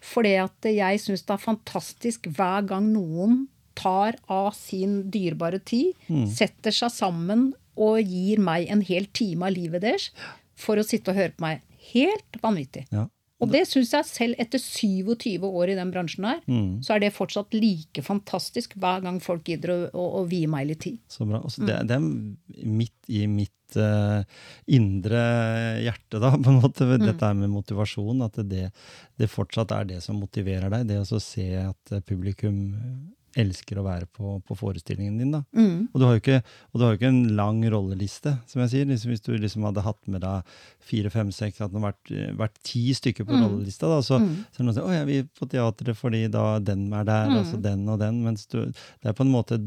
[0.00, 5.94] Fordi at jeg syns det er fantastisk hver gang noen tar av sin dyrebare tid,
[6.08, 6.26] Mm.
[6.28, 10.10] setter seg sammen og gir meg en hel time av livet deres
[10.56, 11.62] for å sitte og høre på meg.
[11.92, 12.86] Helt vanvittig.
[12.92, 13.06] Ja.
[13.40, 16.82] Og det syns jeg selv etter 27 år i den bransjen her, Mm.
[16.84, 20.66] så er det fortsatt like fantastisk hver gang folk gidder å, å, å vie meg
[20.68, 20.98] litt tid.
[21.08, 21.40] Så bra.
[21.42, 21.86] Altså, det, Mm.
[21.86, 24.22] det er midt i mitt uh,
[24.66, 25.20] indre
[25.84, 27.06] hjerte, da, på en måte, Mm.
[27.06, 28.22] dette med motivasjon.
[28.26, 28.72] At det,
[29.18, 30.86] det fortsatt er det som motiverer deg.
[30.88, 32.74] Det å se at eh, publikum
[33.38, 35.30] elsker å være på, på forestillingen din.
[35.32, 35.42] da.
[35.54, 35.88] Mm.
[35.94, 36.40] Og, du ikke,
[36.72, 38.86] og du har jo ikke en lang rolleliste, som jeg sier.
[38.90, 40.42] Liksom, hvis du liksom hadde hatt med deg
[40.80, 43.44] fire, fem, seks, hadde det vært, vært ti stykker på Mm.
[43.46, 44.34] rollelista, da, så, Mm.
[44.50, 47.04] så er det noen som sier å, jeg vil på teatret fordi da den er
[47.04, 47.36] der, Mm.
[47.54, 48.22] og den og den.
[48.24, 49.58] Mens du, det er på en måte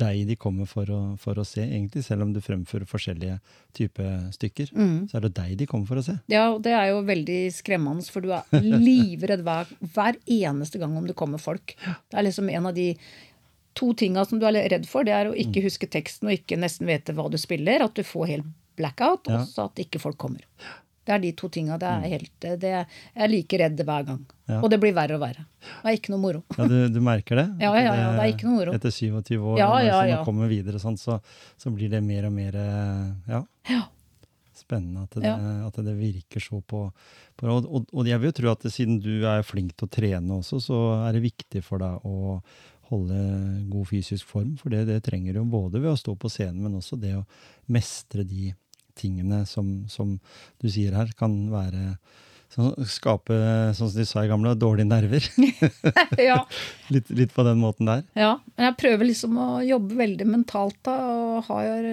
[0.00, 2.02] deg de kommer for å, for å se, egentlig.
[2.06, 3.36] Selv om du fremfører forskjellige
[3.76, 5.08] typer stykker, Mm.
[5.10, 6.16] så er det deg de kommer for å se.
[6.32, 10.96] Ja, og det er jo veldig skremmende, for du er livredd hver, hver eneste gang
[10.96, 11.76] om det kommer folk.
[12.10, 12.94] Det er liksom en av de
[13.78, 15.44] to tinga som du er redd for, det er å Mm.
[15.46, 19.28] ikke huske teksten og ikke nesten vite hva du spiller, at du får helt blackout,
[19.28, 19.40] Ja.
[19.42, 20.40] og så at ikke folk kommer.
[21.06, 21.78] Det er de to tinga.
[21.80, 22.86] Det er helt, det, jeg
[23.24, 24.18] er like redd hver gang.
[24.50, 24.58] Ja.
[24.60, 25.46] Og det blir verre og verre.
[25.62, 26.42] Det er ikke noe moro.
[26.58, 27.46] Ja, du, du merker det?
[27.62, 28.74] Ja, ja, ja, det er ikke noe moro.
[28.76, 30.18] Etter 27 år, Ja, når ja, man ja.
[30.26, 31.16] kommer videre, sånn, så,
[31.60, 33.40] så blir det mer og mer eh, ja,
[33.72, 33.80] Ja.
[34.60, 35.36] spennende at det, Ja.
[35.70, 36.82] at det virker så på,
[37.40, 39.88] på og, og, og jeg vil jo tro at det, siden du er flink til
[39.88, 42.42] å trene også, så er det viktig for deg å
[42.90, 43.20] holde
[43.70, 44.56] god fysisk form.
[44.60, 47.24] For det, det trenger du både ved å stå på scenen, men også det å
[47.72, 48.50] mestre de
[49.00, 50.18] tingene som, som
[50.60, 51.96] du sier her, kan være
[52.54, 53.36] sånn, Skape,
[53.76, 55.26] sånn som de sa i gamle, dårlige nerver.
[56.30, 56.40] ja.
[56.94, 58.04] litt, litt på den måten der.
[58.18, 61.90] Ja, men jeg prøver liksom å jobbe veldig mentalt da, og har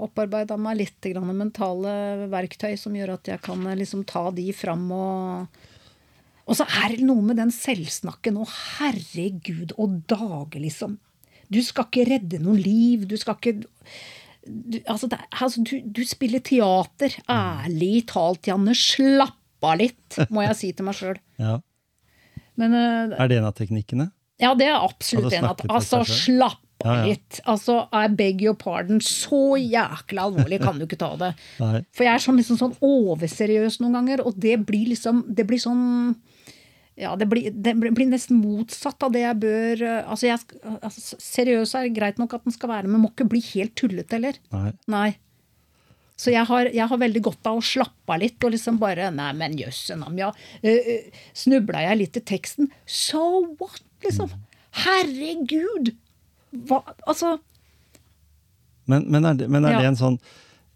[0.00, 4.50] opparbeida meg litt grann mentale verktøy som gjør at jeg kan eh, liksom ta de
[4.56, 5.60] fram og
[6.50, 10.96] Og så er det noe med den selvsnakken og herregud og dage, liksom.
[11.50, 13.60] Du skal ikke redde noen liv, du skal ikke
[14.46, 17.16] du, altså, det, altså, du, du spiller teater.
[17.30, 19.36] Ærlig talt, Janne, slapp
[19.66, 21.18] av litt, må jeg si til meg sjøl.
[21.40, 21.58] Ja.
[22.60, 24.10] Men eh, Er det en av teknikkene?
[24.40, 25.46] ja, det er absolutt Hadde en.
[25.52, 27.04] av altså, slapp Ja, ja.
[27.10, 27.40] litt.
[27.48, 31.30] Altså, I beg your pardon, så jækla alvorlig kan du ikke ta det.
[31.96, 35.60] For jeg er sånn, liksom sånn overseriøs noen ganger, og det blir liksom Det blir
[35.60, 35.82] sånn
[37.00, 40.60] ja, det blir, det blir nesten motsatt av det jeg bør eh, Altså, jeg, sk-
[40.84, 44.18] altså Seriøs er greit nok at den skal være, men må ikke bli helt tullete
[44.18, 44.38] heller.
[44.52, 44.70] Nei.
[44.92, 45.08] Nei.
[46.20, 49.06] Så jeg har, jeg har veldig godt av å slappe av litt og liksom bare
[49.16, 50.28] Nei, men jøssen ja.
[50.60, 50.90] Uh,
[51.32, 52.68] Snubla jeg litt i teksten?
[52.84, 53.22] So
[53.62, 54.28] what, liksom?
[54.84, 55.94] Herregud!
[56.68, 57.38] Hva Altså
[58.90, 59.80] Men, men er det, men er Ja.
[59.80, 60.16] det en sånn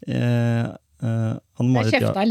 [0.07, 0.71] eh,
[1.01, 2.23] eh, Anne Marit, Jeg kjefta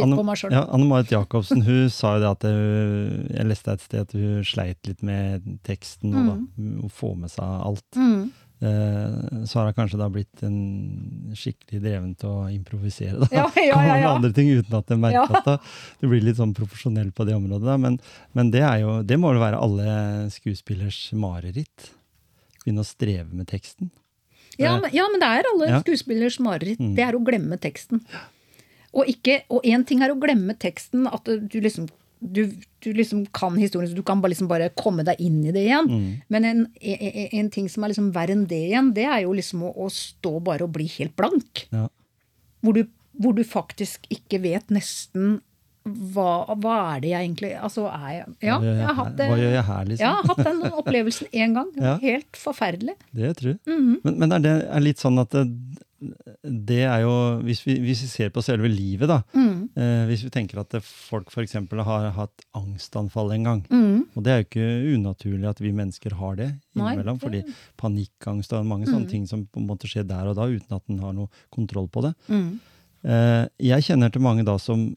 [0.52, 4.42] Ja- Anne- Jacobsen hun sa jo det at hun, Jeg leste et sted at hun
[4.44, 6.80] sleit litt med teksten og da, Mm.
[6.84, 8.30] å få med seg alt.
[8.64, 13.18] Eh, så har hun kanskje da blitt en skikkelig dreven til å improvisere.
[13.20, 13.26] Da.
[13.34, 14.12] Ja, ja, ja, ja.
[14.14, 15.34] andre ting uten at det merkes.
[15.34, 15.42] Ja.
[15.44, 15.56] da.
[16.00, 17.66] Du blir litt sånn profesjonell på det området.
[17.66, 17.76] Da.
[17.76, 17.98] Men,
[18.32, 21.90] men det, jo, det må jo være alle skuespillers mareritt.
[22.64, 23.90] Begynne å streve med teksten.
[24.56, 25.80] Ja, men, ja, men det er alle Ja.
[25.82, 26.78] skuespillers mareritt.
[26.80, 26.94] Mm.
[26.94, 28.00] Det er å glemme teksten.
[28.94, 31.88] Og én ting er å glemme teksten, at du liksom
[32.24, 32.46] du,
[32.80, 35.66] du liksom kan historien, så du kan bare, liksom bare komme deg inn i det
[35.66, 35.90] igjen.
[35.90, 36.04] Mm.
[36.32, 39.34] Men en, en, en ting som er liksom verre enn det igjen, det er jo
[39.36, 41.66] liksom å, å stå bare og bli helt blank.
[41.74, 41.88] Ja.
[42.64, 42.86] Hvor du,
[43.20, 45.42] hvor du faktisk ikke vet nesten
[45.84, 49.16] hva, hva er det jeg egentlig Altså, er jeg Ja, Hva gjør jeg har hatt.
[49.20, 50.04] Hva gjør jeg her, liksom?
[50.04, 51.72] Ja, jeg har hatt den opplevelsen én gang.
[51.76, 51.96] Ja.
[52.00, 52.94] Helt forferdelig.
[53.12, 53.58] Det tror jeg.
[53.68, 53.98] Mhm.
[54.04, 55.44] Men, men er det er litt sånn at det,
[56.44, 57.12] det er jo
[57.44, 59.20] hvis vi, hvis vi ser på selve livet, da.
[59.36, 59.68] Mm.
[59.76, 61.54] Eh, hvis vi tenker at folk f.eks.
[61.86, 63.62] har hatt angstanfall en gang.
[63.70, 64.02] Mm.
[64.16, 64.68] Og det er jo ikke
[64.98, 67.18] unaturlig at vi mennesker har det Nei, innimellom.
[67.20, 67.44] det- fordi
[67.80, 70.82] panikkangst og mange sånne ting som på en måte skjer der og da, uten at
[70.88, 72.14] en har noe kontroll på det.
[72.28, 72.60] Mm.
[73.04, 74.94] Eh, jeg kjenner til mange da som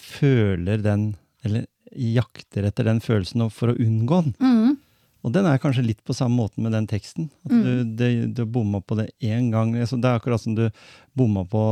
[0.00, 1.12] føler den,
[1.44, 4.34] eller jakter etter den følelsen for å unngå den.
[4.42, 4.76] Mm.
[5.24, 7.30] Og den er kanskje litt på samme måten med den teksten.
[7.46, 9.72] At du, det, du bomma på det én gang.
[9.80, 10.66] Altså, det er akkurat som du
[11.16, 11.62] bomma på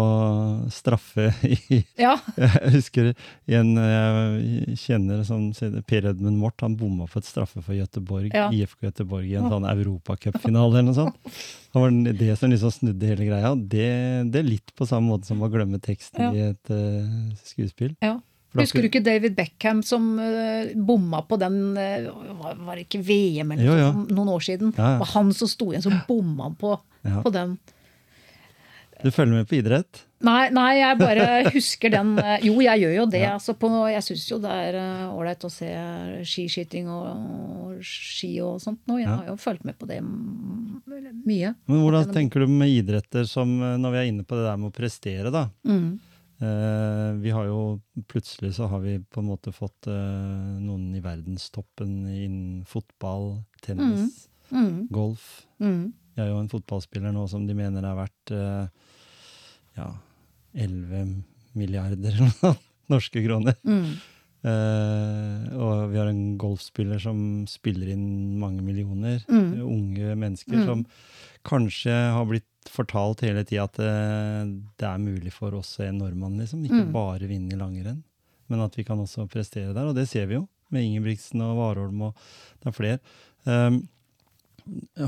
[0.73, 2.15] straffe i Ja.
[2.41, 3.11] Jeg husker
[3.53, 8.31] en jeg kjenner som sier Per Edmund Mort, han bomma på et straffe for Göteborg,
[8.33, 8.49] Ja.
[8.55, 11.33] IFK Göteborg i en sånn europacupfinale eller noe sånt.
[11.73, 11.95] Det var
[12.25, 13.55] det som liksom snudde hele greia.
[13.57, 13.87] Det,
[14.33, 16.33] det er litt på samme måte som å glemme teksten Ja.
[16.33, 17.97] i et uh, skuespill.
[18.05, 18.17] Ja.
[18.61, 23.55] Husker du ikke David Beckham som uh, bomma på den uh, Var det ikke VM
[23.55, 23.91] eller Jo, ja.
[23.93, 24.75] noen år siden?
[24.77, 24.99] Ja, ja.
[25.01, 26.75] Var han som sto igjen, så bomma på,
[27.25, 27.57] på den.
[29.03, 30.05] Du følger med på idrett?
[30.23, 31.25] Nei, nei, jeg bare
[31.57, 33.23] husker den eh, Jo, jeg gjør jo det.
[33.25, 33.33] Ja.
[33.35, 35.71] Altså på, jeg syns jo det er eh, ålreit å se
[36.31, 37.09] skiskyting og,
[37.65, 39.01] og ski og sånt nå.
[39.01, 39.17] Jeg Ja.
[39.19, 41.55] har jo fulgt med på det mye.
[41.67, 44.61] Men hvordan tenker du med idretter som, eh, når vi er inne på det der
[44.63, 45.49] med å prestere, da?
[45.67, 45.97] Mm.
[46.43, 47.59] Eh, vi har jo
[48.11, 54.28] plutselig så har vi på en måte fått uh, noen i verdenstoppen innen fotball, tennis,
[54.53, 54.88] Mm.
[54.93, 55.47] golf.
[55.62, 55.93] Mm.
[56.16, 58.66] Jeg er jo en fotballspiller nå som de mener er verdt uh,
[59.78, 59.86] ja,
[60.53, 61.22] 11
[61.57, 62.18] milliarder
[62.93, 63.57] norske kroner.
[63.64, 63.95] Mm.
[64.43, 69.22] Eh, og vi har en golfspiller som spiller inn mange millioner.
[69.30, 69.62] Mm.
[69.62, 70.66] Unge mennesker Mm.
[70.66, 70.84] som
[71.49, 74.45] kanskje har blitt fortalt hele tida at eh,
[74.79, 76.65] det er mulig for oss en nordmann, liksom.
[76.65, 76.93] Ikke Mm.
[76.93, 78.03] bare vinne i langrenn,
[78.49, 79.87] men at vi kan også prestere der.
[79.89, 82.15] Og det ser vi jo, med Ingebrigtsen og Warholm og
[82.63, 82.99] det er flere.
[83.47, 83.89] Um,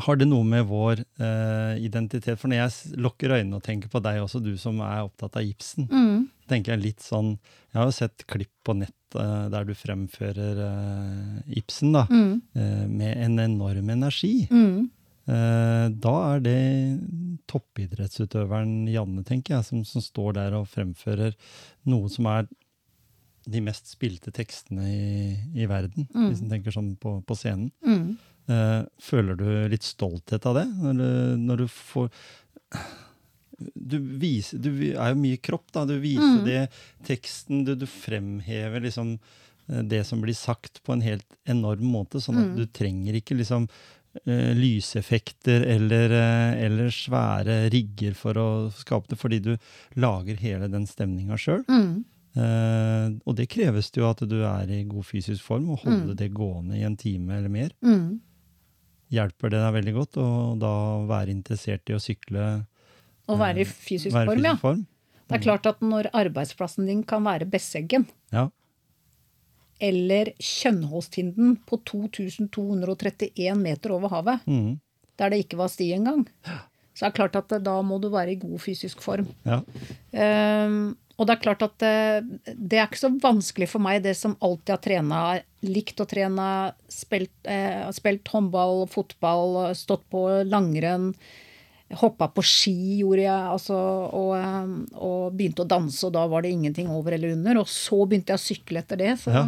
[0.02, 4.00] har det noe med vår uh, identitet For når jeg lukker øynene og tenker på
[4.02, 6.24] deg også, du som er opptatt av Ibsen, Mm.
[6.50, 7.38] tenker jeg litt sånn
[7.70, 12.42] Jeg har jo sett klipp på nett uh, der du fremfører uh, Ibsen, da, Mm.
[12.56, 14.48] eh, med en enorm energi.
[14.50, 14.90] Mm.
[15.26, 16.58] Eh, da er det
[17.48, 21.34] toppidrettsutøveren Janne, tenker jeg, som, som står der og fremfører
[21.88, 22.48] noe som er
[23.44, 26.28] de mest spilte tekstene i, i verden, Mm.
[26.30, 27.70] hvis en tenker sånn på, på scenen.
[27.84, 28.14] Mm.
[28.48, 30.66] Eh, føler du litt stolthet av det?
[30.80, 31.08] Når du,
[31.44, 32.08] når du får
[33.74, 35.84] du, viser, du er jo mye kropp, da.
[35.88, 36.44] Du viser Mm.
[36.48, 36.62] det,
[37.06, 39.14] teksten, du, du fremhever liksom
[39.68, 42.56] eh, det som blir sagt på en helt enorm måte, sånn at Mm.
[42.56, 43.68] du trenger ikke liksom
[44.54, 49.56] lyseffekter eller, eh, eller svære rigger for å skape det, fordi du
[50.00, 51.64] lager hele den stemninga sjøl.
[51.68, 52.04] Mm.
[52.34, 56.14] Eh, og det kreves det jo at du er i god fysisk form, og holde
[56.14, 56.16] Mm.
[56.16, 57.70] det gående i en time eller mer.
[57.82, 58.20] Mm.
[59.14, 60.72] Hjelper det deg veldig godt å da
[61.06, 62.66] være interessert i å sykle?
[63.28, 64.52] Og være i eh, fysisk være i form, ja.
[64.54, 64.86] fysisk form?
[65.28, 68.50] Det er klart at når arbeidsplassen din kan være Besseggen, Ja.
[69.82, 74.74] Eller Kjønholstinden på 2231 meter over havet, mm.
[75.20, 76.26] der det ikke var sti engang,
[76.94, 79.30] så er det klart at da må du være i god fysisk form.
[79.48, 79.62] ja.
[80.14, 84.16] Um, og det er klart at det, det er ikke så vanskelig for meg, det
[84.18, 85.20] som alltid har trena,
[85.62, 86.46] likt å trene,
[86.90, 91.12] spilt, eh, spilt håndball, fotball, stått på langrenn.
[92.00, 93.76] Hoppa på ski, gjorde jeg, altså,
[94.16, 97.60] og, eh, og, begynte å danse, og da var det ingenting over eller under.
[97.60, 99.12] Og så begynte jeg å sykle etter det.
[99.20, 99.44] Så, Ja.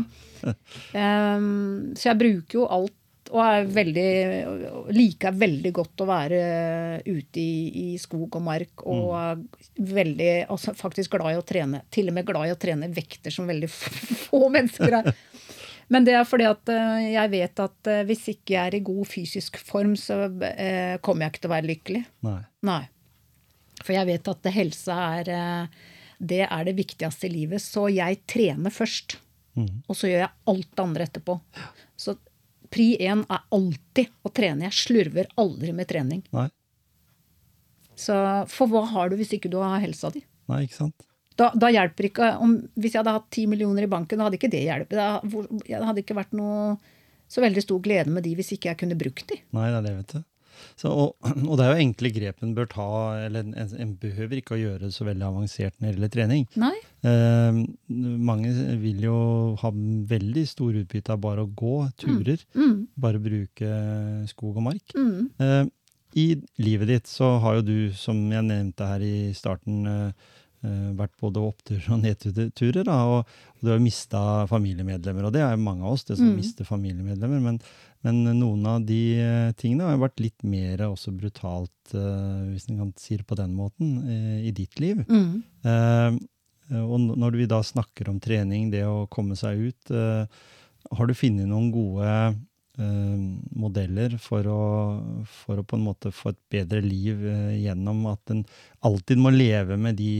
[1.36, 2.94] um, så jeg bruker jo alt
[3.34, 4.10] og er veldig,
[4.94, 6.40] liker veldig godt å være
[7.06, 8.84] ute i, i skog og mark.
[8.86, 9.40] Og er
[9.96, 11.82] veldig, altså faktisk glad i å trene.
[11.90, 13.70] Til og med glad i å trene vekter som veldig
[14.26, 15.10] få mennesker er.
[15.92, 18.84] Men det er fordi at eh, jeg vet at eh, hvis ikke jeg er i
[18.86, 22.02] god fysisk form, så eh, kommer jeg ikke til å være lykkelig.
[22.26, 22.40] Nei.
[22.66, 22.82] Nei.
[23.84, 25.30] For jeg vet at helse er
[26.16, 27.62] det er det viktigste i livet.
[27.62, 29.18] Så jeg trener først.
[29.56, 29.82] Mm.
[29.86, 31.36] Og så gjør jeg alt det andre etterpå.
[32.00, 32.16] Så
[32.72, 34.66] pri én er alltid å trene.
[34.66, 36.24] Jeg slurver aldri med trening.
[36.34, 36.48] Nei.
[37.96, 38.16] Så
[38.52, 40.24] for hva har du hvis ikke du har helsa di?
[40.50, 41.06] Nei, ikke sant?
[41.36, 44.38] Da, da hjelper ikke om, Hvis jeg hadde hatt ti millioner i banken, da hadde
[44.38, 44.96] ikke det hjulpet.
[45.66, 46.78] Det hadde ikke vært noe
[47.28, 49.40] så veldig stor glede med de hvis ikke jeg kunne brukt de.
[49.52, 50.24] Nei, det er det, vet du.
[50.80, 51.16] Så, og,
[51.50, 52.86] og det er jo enkle grep en bør ta,
[53.26, 56.46] eller en, en behøver ikke å gjøre det så veldig avansert når det gjelder trening.
[56.56, 56.72] Nei?
[57.04, 57.58] Eh,
[58.30, 59.16] mange vil jo
[59.60, 63.72] ha veldig stor utbytte av bare å gå turer, Mm, bare bruke
[64.32, 64.94] skog og mark.
[64.96, 65.66] mm, Eh,
[66.16, 66.26] I
[66.64, 70.12] livet ditt så har jo du, som jeg nevnte her i starten, eh,
[70.62, 72.84] vært både oppturer og nedturer.
[72.84, 73.26] Da, og,
[73.56, 76.36] og du har mista familiemedlemmer, og det er mange av oss, det som Mm.
[76.36, 77.40] mister familiemedlemmer.
[77.44, 77.60] Men,
[78.02, 82.78] men noen av de eh, tingene har vært litt mer også brutalt, eh, hvis en
[82.78, 85.04] kan si det på den måten, eh, i ditt liv.
[85.08, 85.44] mm.
[85.66, 86.18] Eh,
[86.82, 90.26] og når vi da snakker om trening, det å komme seg ut, eh,
[90.96, 92.34] har du funnet noen gode eh,
[92.76, 94.62] modeller for å,
[95.24, 98.42] for å på en måte få et bedre liv eh, gjennom at en
[98.84, 100.10] alltid må leve med de,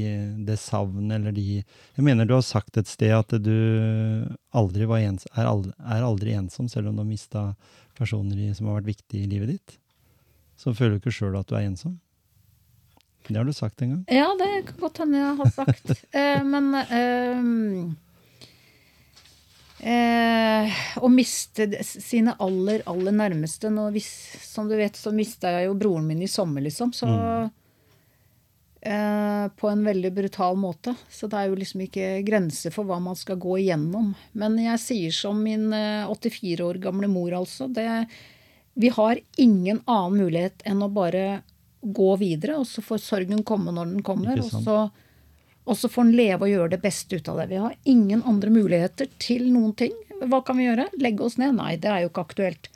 [0.48, 4.24] det savnet eller de Jeg mener du har sagt et sted at du
[4.56, 7.44] aldri var ens, er, aldri, er aldri ensom, selv om du har mista
[7.96, 9.76] personer i, som har vært viktige i livet ditt.
[10.56, 11.98] Så føler du ikke sjøl at du er ensom.
[13.26, 14.02] Det har du sagt en gang.
[14.12, 15.94] Ja, det kan godt hende jeg har sagt.
[16.16, 17.48] eh, men eh,
[19.80, 24.10] eh, Å miste sine aller, aller nærmeste nå, hvis,
[24.44, 26.92] Som du vet, så mista jeg jo broren min i sommer, liksom.
[26.96, 27.08] Så
[28.80, 30.94] eh, På en veldig brutal måte.
[31.10, 34.14] Så det er jo liksom ikke grenser for hva man skal gå igjennom.
[34.32, 37.68] Men jeg sier som min eh, 84 år gamle mor, altså.
[37.68, 37.88] Det,
[38.76, 41.42] vi har ingen annen mulighet enn å bare
[41.86, 44.40] gå videre, og så får sorgen komme når den kommer.
[44.42, 44.78] Og så,
[45.66, 47.48] og så får en leve og gjøre det beste ut av det.
[47.50, 49.94] Vi har ingen andre muligheter til noen ting.
[50.22, 50.86] Hva kan vi gjøre?
[51.02, 51.56] Legge oss ned?
[51.58, 52.70] Nei, det er jo ikke aktuelt.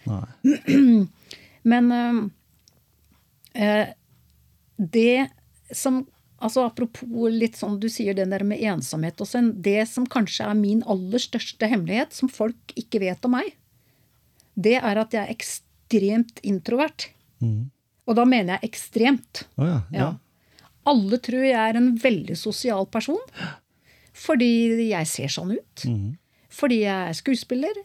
[1.71, 2.19] Men eh,
[3.63, 3.93] eh,
[4.77, 5.29] det
[5.71, 6.03] som
[6.41, 9.43] altså Apropos litt sånn du sier det der med ensomhet også.
[9.61, 13.53] Det som kanskje er min aller største hemmelighet, som folk ikke vet om meg,
[14.57, 17.11] det er at jeg er ekstremt introvert.
[17.45, 17.69] Mm.
[18.09, 19.45] Og da mener jeg ekstremt.
[19.61, 19.79] Oh ja.
[19.93, 20.01] ja.
[20.01, 20.09] Ja.
[20.91, 23.21] Alle tror jeg er en veldig sosial person.
[24.21, 24.51] Fordi
[24.91, 25.85] jeg ser sånn ut.
[25.87, 26.17] Mhm.
[26.51, 27.77] Fordi jeg er skuespiller.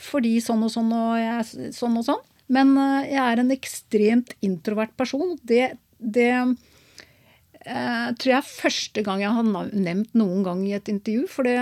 [0.00, 2.24] Fordi sånn og sånn og jeg sånn og sånn.
[2.50, 5.36] Men eh, jeg er en ekstremt introvert person.
[5.46, 10.90] Det, det eh, tror jeg er første gang jeg har nevnt noen gang i et
[10.90, 11.28] intervju.
[11.30, 11.58] For det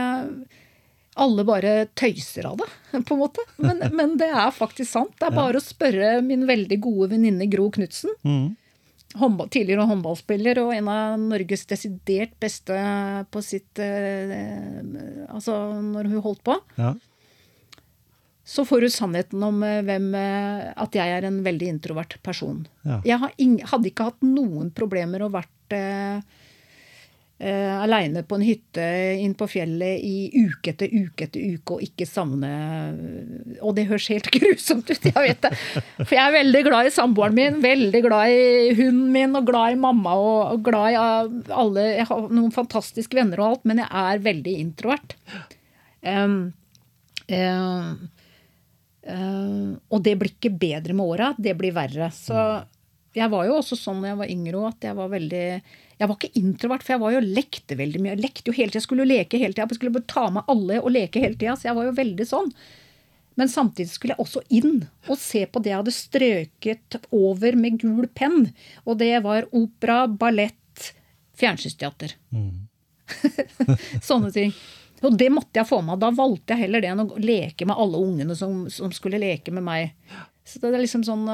[1.18, 2.68] alle bare tøyser av det,
[3.08, 3.44] på en måte.
[3.58, 5.14] Men, men det er faktisk sant.
[5.18, 8.48] Det er bare å spørre min veldig gode venninne Gro Knutsen Mhm.
[9.16, 12.76] Håndball, tidligere håndballspiller og en av Norges desidert beste
[13.32, 14.34] på sitt eh,
[15.28, 15.54] Altså
[15.84, 16.58] når hun holdt på.
[16.80, 16.94] ja.
[18.48, 22.62] Så får du sannheten om eh, hvem eh, At jeg er en veldig introvert person.
[22.80, 23.02] Ja.
[23.04, 25.54] Jeg ing, hadde ikke hatt noen problemer og vært
[27.38, 28.84] eh, eh, aleine på en hytte
[29.22, 32.50] inn på fjellet i uke etter uke etter uke og ikke savne
[33.62, 35.52] Og det høres helt grusomt ut, jeg vet det.
[36.02, 39.76] For jeg er veldig glad i samboeren min, veldig glad i hunden min og glad
[39.76, 43.82] i mamma og, glad i uh, alle Jeg har noen fantastiske venner og alt, men
[43.84, 45.16] jeg er veldig introvert.
[46.02, 46.38] Um,
[47.28, 48.08] um,
[49.06, 52.10] um, og det blir ikke bedre med åra, det blir verre.
[52.14, 52.38] Så
[53.16, 55.44] jeg var jo også sånn da jeg var yngre òg, at jeg var veldig
[55.98, 58.12] Jeg var ikke introvert, for jeg var jo lekte veldig mye.
[58.14, 59.66] Jeg lekte jo hele tida, skulle jo leke hele tida.
[59.66, 61.56] Jeg skulle ta med alle og leke hele tida.
[61.58, 62.52] Så jeg var jo veldig sånn.
[63.38, 67.80] Men samtidig skulle jeg også inn og se på det jeg hadde strøket over med
[67.82, 68.48] gul penn.
[68.86, 70.92] Og det var opera, ballett,
[71.38, 72.14] fjernsynsteater.
[74.08, 74.54] Sånne ting.
[75.06, 76.00] Og det måtte jeg få med.
[76.02, 79.54] Da valgte jeg heller det enn å leke med alle ungene som, som skulle leke
[79.54, 79.94] med meg.
[80.46, 81.26] Så det er liksom sånn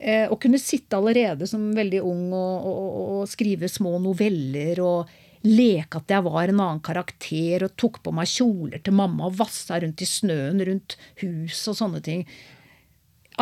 [0.00, 5.14] eh, Å kunne sitte allerede som veldig ung og, og, og skrive små noveller og
[5.46, 9.38] leke at jeg var en annen karakter og tok på meg kjoler til mamma og
[9.38, 12.26] vassa rundt i snøen rundt hus og sånne ting.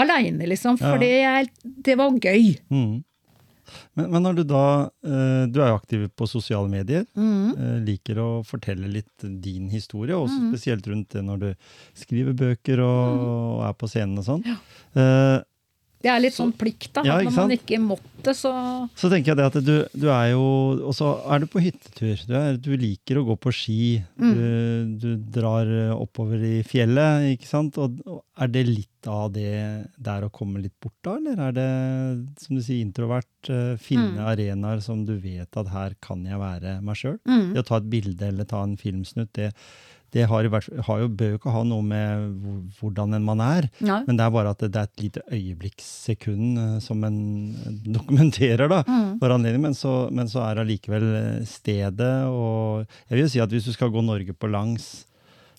[0.01, 0.79] Aleine, liksom.
[0.81, 2.57] For det, det var gøy.
[2.69, 3.03] Mm.
[3.95, 4.65] Men, men, når du da
[5.07, 7.07] eh, Du er jo aktiv på sosiale medier.
[7.17, 7.55] Mm.
[7.55, 11.49] Eh, liker å fortelle litt din historie, også spesielt rundt det når du
[11.97, 14.45] skriver bøker og, og er på scenen og sånn.
[14.45, 15.39] Eh,
[16.05, 17.03] det er litt sånn plikt, da.
[17.09, 18.51] Ja, når man ikke måtte, så
[18.97, 20.45] Så tenker jeg det at du, du er jo
[20.89, 22.21] Og så er du på hyttetur.
[22.29, 23.79] Du, er, du liker å gå på ski.
[24.21, 24.31] Mm.
[24.37, 24.45] Du,
[25.03, 27.77] du drar eh, oppover i fjellet, ikke sant?
[27.81, 29.51] Og, og er det litt av det
[30.01, 31.67] der å komme litt bort da, eller er det,
[32.41, 33.29] som du sier, introvert?
[33.53, 34.21] eh, Finne Mm.
[34.29, 37.19] arenaer som du vet at her kan jeg være meg sjøl?
[37.29, 37.51] Mm.
[37.55, 39.51] Det å ta et bilde eller ta en filmsnutt, det,
[40.15, 40.47] det har,
[40.87, 42.45] har jo, bør jo ikke ha noe med
[42.79, 43.67] hvordan en man er.
[43.83, 44.01] Nei.
[44.07, 47.19] Men det er bare at det er et lite øyeblikkssekund eh, som en
[47.99, 49.19] dokumenterer da, Mm.
[49.19, 53.43] for anledning, men så, men så er allikevel eh, stedet og Jeg vil jo si
[53.43, 55.05] at hvis du skal gå Norge på langs,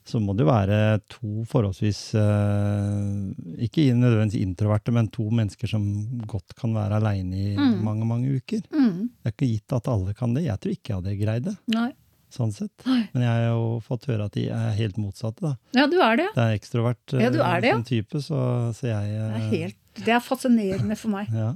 [0.06, 0.80] så må det jo være
[1.10, 5.84] to forholdsvis eh, Ikke nødvendigvis introverte, men to mennesker som
[6.30, 7.80] godt kan være aleine i Mm.
[7.84, 8.62] mange, mange uker.
[8.72, 9.10] Mm.
[9.24, 10.44] Det er ikke gitt at alle kan det.
[10.46, 11.56] Jeg tror ikke jeg hadde greid det.
[11.74, 11.92] Nei.
[12.36, 12.86] Sånn sett.
[12.86, 15.42] Men jeg har jo fått høre at de er helt motsatte.
[15.42, 15.54] da.
[15.80, 16.28] Ja, du er det.
[16.36, 17.80] Det er ekstrovert eh, Ja, du er det, ja.
[17.80, 18.40] som type, så,
[18.78, 21.32] så jeg Det eh, er, helt, det er fascinerende for meg.
[21.34, 21.54] ja.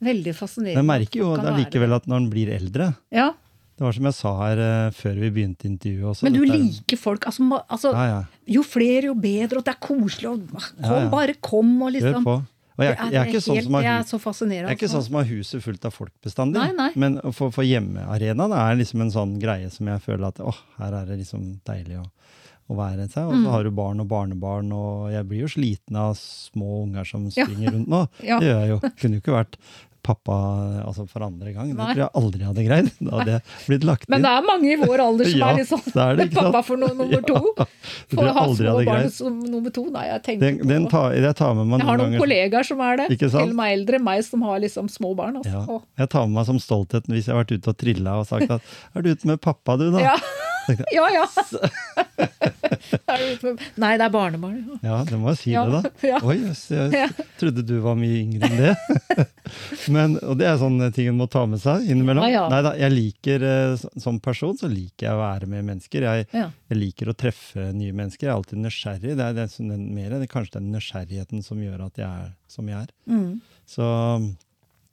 [0.00, 0.80] Veldig fascinerende.
[0.80, 3.26] Men jeg merker jo allikevel at når en blir eldre Ja,
[3.76, 6.24] Det var som jeg sa her eh, før vi begynte intervjuet også.
[6.24, 7.26] Men du er- liker folk.
[7.28, 8.22] Altså, altså, Ja, ja.
[8.56, 10.30] Jo flere, jo bedre, og det er koselig.
[10.30, 12.38] Og, kom, bare kom, og liksom på.
[12.78, 13.82] Jeg, jeg er ikke sånn som har
[14.86, 14.94] altså.
[14.96, 16.60] sånn har huset fullt av folk bestandig.
[16.62, 16.90] Nei, nei.
[16.96, 20.92] Men for, for hjemmearenaen er liksom en sånn greie som jeg føler at åh, her
[21.02, 22.06] er det liksom deilig å,
[22.70, 23.26] å være seg.
[23.26, 23.50] Og så Mm.
[23.52, 27.44] har du barn og barnebarn, og jeg blir jo sliten av små unger som Ja.
[27.44, 28.08] springer rundt nå.
[28.22, 28.38] Ja.
[28.40, 28.80] Det gjør jeg jo.
[29.02, 29.56] Kunne jo ikke vært
[30.02, 30.36] pappa
[30.84, 31.70] altså for andre gang.
[31.74, 32.90] Det tror jeg aldri hadde greid.
[33.00, 35.60] Da hadde jeg blitt lagt Men det er mange i vår alder som Ja, er
[35.60, 37.40] litt sånn det er det, pappa for noe nummer to.
[37.60, 37.66] Ja,
[38.14, 39.86] For å ha små barn som nummer to.
[39.94, 42.24] Nei, jeg tenker Den, den på tar, jeg tar med meg Jeg har noen ganger
[42.24, 43.08] kollegaer som er det.
[43.20, 45.40] Til meg eldre meg som har liksom små barn.
[45.42, 45.64] Altså.
[45.64, 48.28] ja, Jeg tar med meg som stolthet hvis jeg har vært ute og trilla og
[48.28, 48.62] sagt at
[48.94, 50.00] 'er du ute med pappa, du', da?
[50.12, 50.16] Ja.
[50.96, 51.26] ja, ja.
[53.80, 54.78] Nei, det er barnebarn.
[54.82, 55.04] ja.
[55.08, 56.18] Det må jeg si Ja, det, da.
[56.26, 58.74] Oi, jøss, jeg trodde du var mye yngre enn det.
[59.94, 62.26] Men, og det er sånne ting en må ta med seg innimellom.
[62.28, 62.44] Ja, ja.
[62.52, 66.06] Neida, jeg liker, eh, Som person så liker jeg å være med mennesker.
[66.06, 68.28] Jeg, jeg liker å treffe nye mennesker.
[68.28, 69.16] Jeg er alltid nysgjerrig.
[69.16, 72.28] Det er, det er, den, mer, det er kanskje den nysgjerrigheten som gjør at jeg
[72.28, 72.94] er som jeg er.
[73.10, 73.32] Mm.
[73.68, 73.86] Så,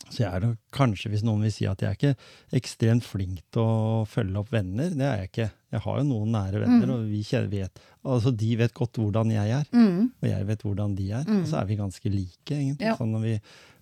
[0.09, 2.15] så jeg er nok kanskje, hvis noen vil si at jeg er ikke
[2.59, 5.47] ekstremt flink til å følge opp venner, det er jeg ikke.
[5.75, 9.49] Jeg har jo noen nære venner, og vi vet, altså de vet godt hvordan jeg
[9.51, 10.11] er, Mm.
[10.21, 11.25] og jeg vet hvordan de er.
[11.27, 12.87] Og så er vi ganske like, egentlig.
[12.87, 12.95] Ja.
[12.95, 13.39] Sånn når vi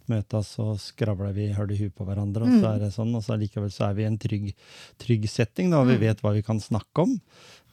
[0.07, 2.61] møtes, så skravler vi høl i huet på hverandre, og Mm.
[2.61, 4.53] så er det sånn, og så likevel så er vi i en trygg,
[4.99, 5.91] trygg setting, da, og Mm.
[5.99, 7.19] vi vet hva vi kan snakke om.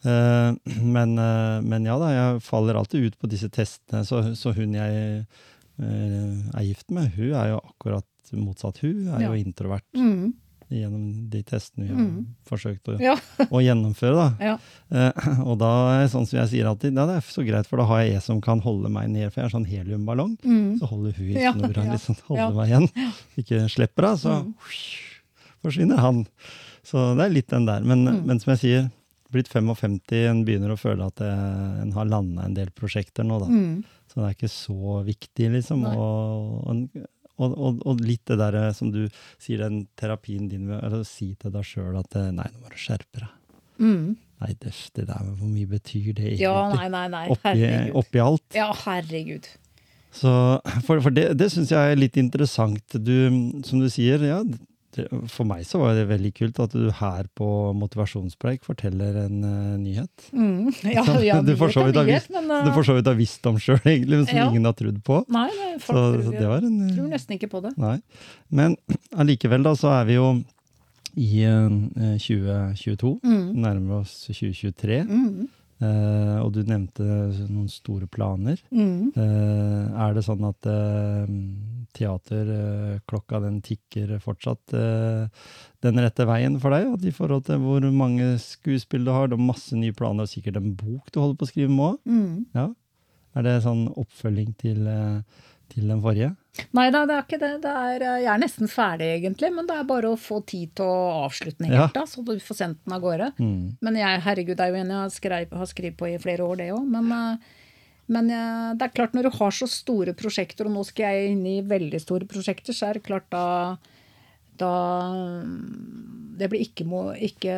[0.05, 4.53] Uh, men, uh, men ja da, jeg faller alltid ut på disse testene, så, så
[4.53, 5.25] hun jeg
[5.79, 8.77] uh, er gift med, hun er jo akkurat motsatt.
[8.83, 10.33] Hun er jo introvert Mm.
[10.73, 12.25] gjennom de testene vi har Mm.
[12.49, 13.15] forsøkt å, Ja.
[13.51, 14.15] å gjennomføre.
[14.15, 14.29] Da.
[14.39, 14.57] ja.
[14.91, 17.77] Eh, og da det sånn som jeg sier alltid, ja, det er så greit, for
[17.77, 20.37] da har jeg en som kan holde meg ned, for jeg er sånn heliumballong.
[20.41, 20.79] Mm.
[20.79, 22.49] Så holder hun i Ja, snora, ja, liksom, holder ja.
[22.51, 23.13] meg igjen.
[23.37, 24.53] Ikke slipper av, så Mm.
[25.63, 26.25] forsvinner han.
[26.83, 27.81] Så det er litt den der.
[27.81, 28.25] Men, Mm.
[28.25, 28.91] men som jeg sier,
[29.31, 33.39] blitt 55, en begynner å føle at eh, en har landa en del prosjekter nå,
[33.39, 33.45] da.
[33.47, 33.83] Mm.
[34.09, 35.81] Så det er ikke så viktig, liksom.
[35.81, 35.95] Nei.
[35.95, 37.07] Og, og,
[37.41, 39.05] og, og litt det der som du
[39.41, 42.73] sier, den terapien din med å si til deg sjøl at eh, nei, nå må
[42.73, 43.33] du skjerpe deg.
[43.81, 44.13] Mm.
[44.43, 46.45] Nei, det, det der, hvor mye betyr det egentlig?
[46.45, 47.25] Ja, nei, nei, nei.
[47.33, 47.67] oppi,
[48.03, 48.45] oppi alt.
[48.57, 49.47] Ja, herregud.
[50.13, 50.29] Så,
[50.85, 52.83] for for det, det syns jeg er litt interessant.
[52.93, 53.15] Du,
[53.65, 54.43] som du sier, ja,
[55.31, 59.75] for meg så var det veldig kult at du her på Motivasjonspreik forteller en uh,
[59.81, 60.27] nyhet.
[60.31, 60.69] Mm.
[60.93, 64.37] Ja, ja, du for så vidt har visst, uh, visst om sjøl, egentlig, men som
[64.37, 64.49] Ja.
[64.49, 65.21] ingen har trodd på.
[65.33, 67.73] Nei, folk Så, tror, så det var en eh, tror nesten ikke på det.
[67.81, 67.97] Nei.
[68.49, 68.77] Men
[69.23, 70.29] allikevel, da, så er vi jo
[71.15, 73.17] i eh, 2022.
[73.23, 73.43] Mm.
[73.65, 75.03] Nærmer oss 2023.
[75.09, 75.49] Mm.
[75.83, 77.03] Eh, og du nevnte
[77.49, 78.59] noen store planer.
[78.71, 79.11] Mm.
[79.19, 81.33] Eh, er det sånn at eh,
[81.97, 85.49] teaterklokka den tikker fortsatt eh,
[85.83, 86.91] den rette veien for deg?
[86.95, 90.31] At I forhold til hvor mange skuespill du har, det er masse nye planer, og
[90.31, 91.99] sikkert en bok du holder på å skrive med òg?
[92.07, 92.37] Mm.
[92.55, 92.69] Ja.
[93.33, 96.35] Er det sånn oppfølging til, eh, til den forrige?
[96.77, 97.51] Nei da, det er ikke det.
[97.63, 100.75] det er, uh, jeg er nesten ferdig, egentlig, men det er bare å få tid
[100.77, 101.87] til å avslutte den Ja.
[101.87, 103.31] helt, da, så du får sendt den av gårde.
[103.39, 103.77] Mm.
[103.81, 106.69] Men jeg, herregud, jeg er jo enig, jeg har skrevet, på i flere år, det
[106.75, 106.85] òg.
[106.93, 107.63] Men, uh,
[108.13, 111.33] men uh, det er klart, når du har så store prosjekter, og nå skal jeg
[111.33, 113.77] inn i veldig store prosjekter, så er det klart da
[114.53, 115.41] da
[116.37, 117.55] Det blir ikke, må, ikke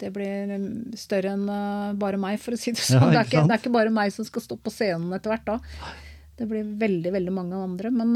[0.00, 0.52] det blir
[0.98, 3.02] større enn eh, bare meg, for å si det sånn.
[3.02, 5.34] Ja, det, er ikke, det er ikke bare meg som skal stå på scenen etter
[5.34, 5.58] hvert da.
[6.40, 7.90] Det blir veldig, veldig mange andre.
[7.92, 8.14] Men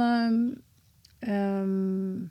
[1.20, 2.30] ehm,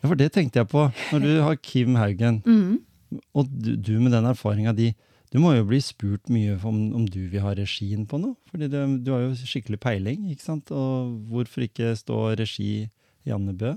[0.00, 0.86] Ja, for det tenkte jeg på.
[1.12, 3.22] Når du har Kim Haugen, mhm.
[3.32, 4.92] og du, du med den erfaringa di
[5.30, 8.34] Du må jo bli spurt mye om, om du vil ha regien på noe.
[8.50, 10.72] Fordi det, du har jo skikkelig peiling, ikke sant?
[10.74, 12.88] Og hvorfor ikke stå regi
[13.28, 13.76] Janne Bø?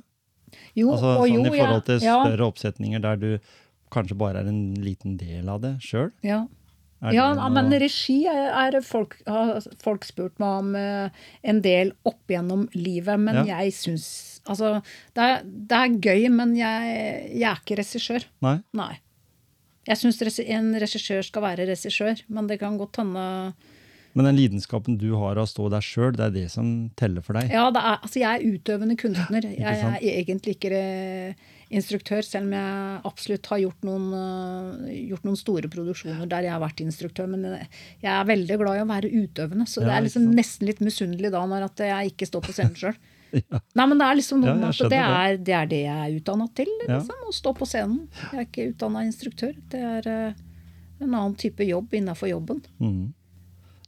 [0.74, 3.30] Jo, Altså og sånn jo, i forhold til ja, større oppsetninger der du
[3.94, 6.10] kanskje bare er en liten del av det sjøl?
[6.26, 6.44] ja.
[7.12, 12.70] Ja, men regi er, folk, har folk spurt meg om eh, en del opp gjennom
[12.78, 13.20] livet.
[13.20, 13.60] Men Ja.
[13.60, 14.08] jeg syns
[14.44, 14.82] Altså,
[15.16, 16.96] det er, det er gøy, men jeg,
[17.32, 18.26] jeg er ikke regissør.
[18.44, 18.58] Nei?
[18.76, 18.98] Nei.
[19.88, 23.54] Jeg syns en regissør skal være regissør, men det kan godt hende
[24.14, 27.24] Men den lidenskapen du har av å stå der sjøl, det er det som teller
[27.26, 27.50] for deg?
[27.56, 29.48] Ja, det er, altså jeg er utøvende kunstner.
[29.48, 30.70] Jeg er egentlig ikke
[31.78, 36.54] instruktør, selv om jeg absolutt har gjort noen, eh, gjort noen store produksjoner der jeg
[36.54, 37.30] har vært instruktør.
[37.32, 37.66] Men eh,
[38.04, 41.34] jeg er veldig glad i å være utøvende, så det er liksom nesten litt misunnelig
[41.34, 42.96] da når at jeg ikke står på scenen sjøl.
[43.34, 43.58] Ja.
[43.74, 46.18] Nei, men det er liksom noe Ja, at det er, det er det jeg er
[46.20, 46.68] utdanna til.
[46.84, 47.00] Ja.
[47.00, 48.04] Liksom, Å stå på scenen.
[48.30, 49.56] Jeg er ikke utdanna instruktør.
[49.74, 50.44] Det er eh,
[51.02, 52.62] en annen type jobb innafor jobben.
[52.78, 53.08] Mm.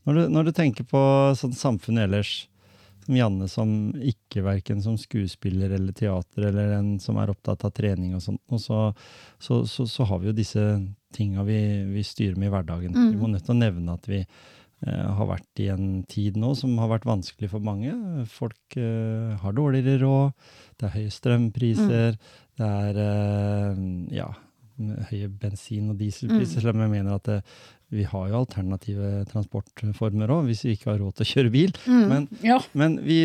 [0.10, 1.04] Når, du, når du tenker på
[1.38, 2.34] sånn samfunnet ellers,
[3.06, 7.74] som Janne som ikke verken som skuespiller eller teater, eller en som er opptatt av
[7.76, 8.82] trening og sånt, og så,
[9.40, 10.66] så, så, så har vi jo disse
[11.16, 11.60] tinga vi,
[11.94, 12.96] vi styrer med i hverdagen.
[12.96, 13.10] Mm.
[13.14, 16.54] Vi må nødt til å nevne at vi eh, har vært i en tid nå
[16.60, 17.94] som har vært vanskelig for mange.
[18.32, 20.50] Folk eh, har dårligere råd,
[20.80, 22.18] det er høye strømpriser,
[22.60, 23.86] det er eh,
[24.18, 24.32] ja,
[25.12, 27.40] høye bensin- og dieselpriser, selv om jeg mener at det,
[27.94, 31.74] vi har jo alternative transportformer òg, hvis vi ikke har råd til å kjøre bil.
[31.86, 32.58] Men, Ja.
[32.74, 33.20] men vi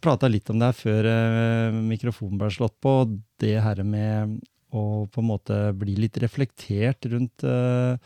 [0.00, 2.94] prata litt om det her før eh, mikrofonen ble slått på.
[3.38, 4.40] Det her med
[4.72, 7.96] å på en måte bli litt reflektert rundt eh,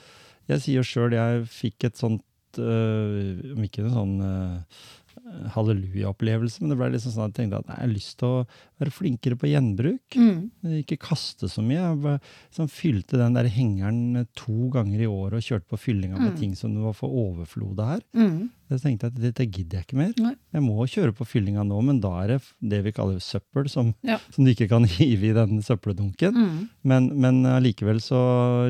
[0.48, 2.22] Jeg sier jo sjøl jeg fikk et sånt
[2.56, 4.84] eh, Om ikke en sånn eh,
[5.54, 8.28] halleluja-opplevelse, men det ble liksom sånn at jeg tenkte at nei, jeg har lyst til
[8.28, 8.40] å
[8.82, 10.18] være flinkere på gjenbruk.
[10.18, 10.40] Mm.
[10.80, 11.80] Ikke kaste så mye.
[11.80, 16.18] Jeg bare, liksom, fylte den der hengeren to ganger i året og kjørte på fyllinga
[16.18, 16.38] med Mm.
[16.40, 18.00] ting som det var for overflod her.
[18.14, 18.50] Mm.
[18.72, 20.12] Jeg tenkte at dette gidder jeg ikke mer.
[20.24, 20.30] Nei.
[20.56, 22.38] Jeg må kjøre på fyllinga nå, men da er det
[22.72, 24.16] det vi kaller søppel, som, Ja.
[24.32, 26.32] som du ikke kan hive i den søppeldunken.
[26.38, 26.62] Mm.
[26.88, 28.20] Men, men allikevel så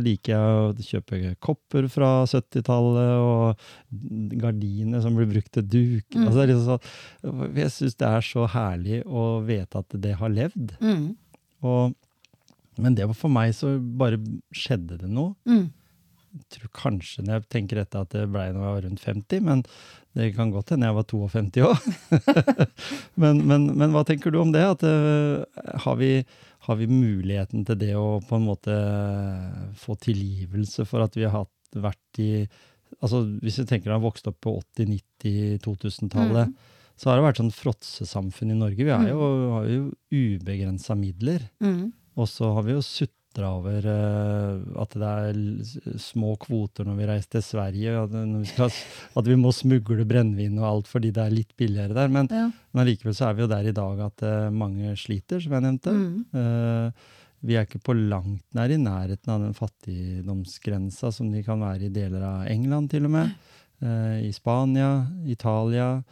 [0.03, 6.09] liker jeg å kjøpe kopper fra 70-tallet, og gardiner som blir brukt til duk.
[6.19, 6.27] Mm.
[6.27, 10.75] Altså, liksom jeg syns det er så herlig å vite at det har levd.
[10.83, 11.07] Mm.
[11.65, 11.95] Og,
[12.83, 14.19] men det var for meg så bare
[14.55, 15.37] skjedde det noe.
[16.35, 16.41] Mm.
[16.41, 19.45] Jeg tror kanskje når jeg tenker etter at det ble når jeg var rundt 50,
[19.47, 19.63] men
[20.15, 21.87] det kan godt hende jeg var 52 òg.
[23.23, 24.63] men, men, men hva tenker du om det?
[24.67, 26.13] At, uh, har, vi,
[26.67, 28.77] har vi muligheten til det å på en måte
[29.79, 32.31] få tilgivelse for at vi har hatt, vært i
[33.03, 34.87] altså Hvis vi tenker at vi har vokst opp på 80-,
[35.25, 36.53] 90-, 2000-tallet,
[36.95, 38.87] så har det vært sånn fråtsesamfunn i Norge.
[38.87, 41.43] Vi er jo, har jo ubegrensa midler.
[41.59, 41.89] Mm.
[42.15, 42.85] Og så har vi jo
[43.35, 47.95] sutra over eh, at det er små kvoter når vi reiser til Sverige.
[48.05, 48.71] At, skal,
[49.17, 52.09] at vi må smugle brennevin og alt fordi det er litt billigere der.
[52.09, 52.51] Men, Ja.
[52.73, 55.63] men allikevel så er vi jo der i dag at eh, mange sliter, som jeg
[55.67, 55.93] nevnte.
[55.93, 56.25] Mm.
[56.35, 56.93] Eh,
[57.45, 61.87] vi er ikke på langt nær i nærheten av den fattigdomsgrensa som de kan være
[61.89, 63.35] i deler av England, til og med.
[63.83, 66.03] Eh, I Spania, Italia.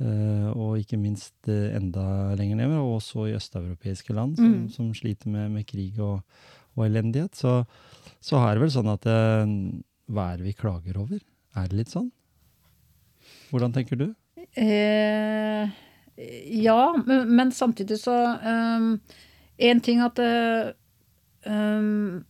[0.00, 4.70] Uh, og ikke minst uh, enda lenger ned, og også i østeuropeiske land som, Mm.
[4.72, 6.22] som sliter med, med krig og,
[6.76, 7.36] og elendighet.
[7.38, 7.60] Så,
[8.24, 9.54] så er det vel sånn at eh,
[10.10, 11.20] hva er det vi klager over?
[11.58, 12.10] Er det litt sånn?
[13.50, 14.08] Hvordan tenker du?
[14.58, 15.70] Eh,
[16.60, 18.88] ja, men, men samtidig så um,
[19.60, 20.18] En ting at
[21.46, 22.20] um,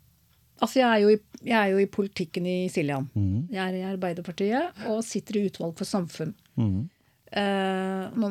[0.61, 3.07] Altså, jeg er, jo i, jeg er jo i politikken i Siljan.
[3.17, 3.47] Mm.
[3.49, 6.35] Jeg er i Arbeiderpartiet og sitter i utvalg for samfunn.
[6.61, 6.83] Mm.
[7.31, 8.31] Eh, nå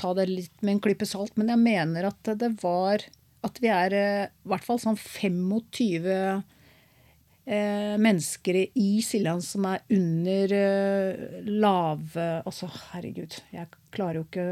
[0.00, 3.04] ta det litt med en klype salt, men jeg mener at det var
[3.44, 6.40] At vi er eh, i hvert fall sånn 25 eh,
[7.46, 14.46] mennesker i Siljan som er under eh, lave Altså, herregud, jeg klarer jo ikke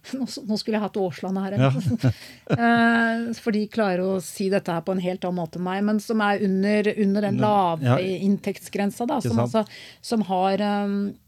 [0.16, 1.56] Nå, skulle jeg hatt Aasland her.
[1.60, 1.68] Ja.
[2.56, 5.82] eh, for de klarer å si dette her på en helt annen måte enn meg,
[5.84, 9.04] men som er under, under den lave inntektsgrensa.
[9.10, 9.66] Da, som, altså,
[10.00, 10.64] som har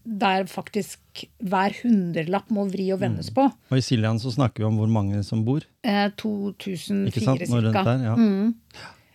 [0.03, 0.97] Der faktisk
[1.37, 3.45] hver hundrelapp må vri og vendes på.
[3.69, 5.61] Og i Siljan så snakker vi om hvor mange som bor.
[5.85, 7.47] Eh, Ikke 2004 sant?
[7.53, 7.95] Nå rundt ca.
[8.01, 8.17] ja.
[8.17, 8.55] Mm.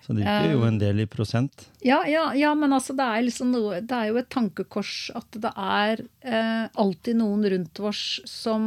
[0.08, 1.66] Så det gikk jo en del i prosent.
[1.84, 5.36] Ja, ja, ja, men altså, det er, liksom noe, det er jo et tankekors at
[5.36, 8.64] det er eh, alltid noen rundt oss som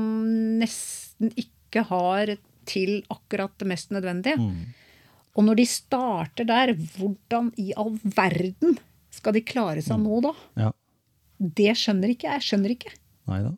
[0.62, 2.36] nesten ikke har
[2.70, 4.38] til akkurat det mest nødvendige.
[4.38, 4.70] Mm.
[5.34, 8.78] Og når de starter der, hvordan i all verden
[9.10, 10.36] skal de klare seg nå, da?
[10.62, 10.70] Ja.
[11.42, 12.38] Det skjønner ikke jeg.
[12.38, 12.94] Jeg skjønner ikke.
[13.32, 13.56] Nei da.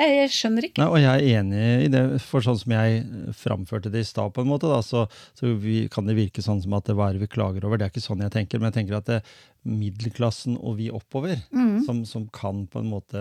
[0.00, 0.80] Jeg, jeg skjønner ikke.
[0.80, 3.04] Nei, og jeg er enig i det, for sånn som jeg
[3.36, 5.04] framførte det i stad, på en måte, da, så,
[5.36, 7.78] så vi, kan det virke sånn som at det hva er det vi klager over.
[7.80, 9.20] Det er ikke sånn jeg tenker, men jeg tenker at det,
[9.68, 11.36] middelklassen og vi oppover,
[11.84, 13.20] som, som kan på en måte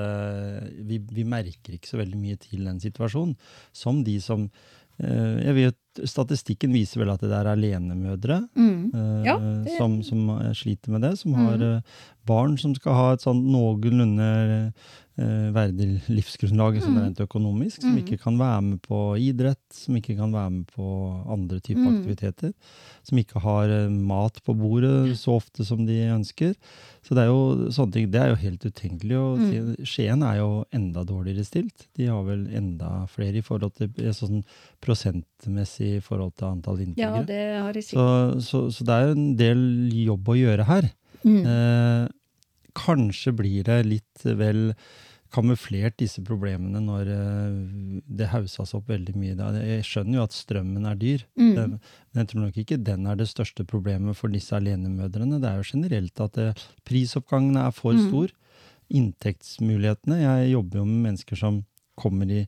[0.88, 3.36] vi, vi merker ikke så veldig mye til den situasjonen,
[3.76, 4.46] som de som
[5.04, 5.78] øh, jeg vet,
[6.08, 9.34] Statistikken viser vel at det er alenemødre eh, Ja,
[9.66, 11.18] det- som, som eh, sliter med det.
[11.20, 11.82] Som har mm.
[12.30, 14.94] barn som skal ha et sånn noenlunde eh,
[15.56, 16.98] verdig livsgrunnlag mm.
[17.00, 17.82] rent økonomisk.
[17.84, 20.90] Som ikke kan være med på idrett, som ikke kan være med på
[21.30, 22.54] andre typer aktiviteter.
[23.08, 26.54] Som ikke har eh, mat på bordet så ofte som de ønsker.
[27.06, 29.18] Så det er jo sånne ting, det er jo helt utenkelig.
[29.20, 31.88] Og si- Skien er jo enda dårligere stilt.
[31.98, 34.44] De har vel enda flere i forhold til eh, sånn
[34.84, 38.44] prosentmessig i forhold til antall Ja, det har de så, sikkert.
[38.48, 39.68] så, så det er jo en del
[40.06, 40.90] jobb å gjøre her.
[41.28, 42.08] Eh,
[42.80, 44.70] kanskje blir det litt vel
[45.32, 49.36] kamuflert, disse problemene, når eh, det hausas opp veldig mye.
[49.62, 51.80] Jeg skjønner jo at strømmen er dyr, Den-
[52.14, 55.40] men jeg tror nok ikke den er det største problemet for disse alenemødrene.
[55.42, 58.30] Det er jo generelt at prisoppgangene prisoppgangen er for stor.
[58.92, 60.18] Inntektsmulighetene.
[60.22, 61.64] Jeg jobber jo med mennesker som
[62.00, 62.42] kommer i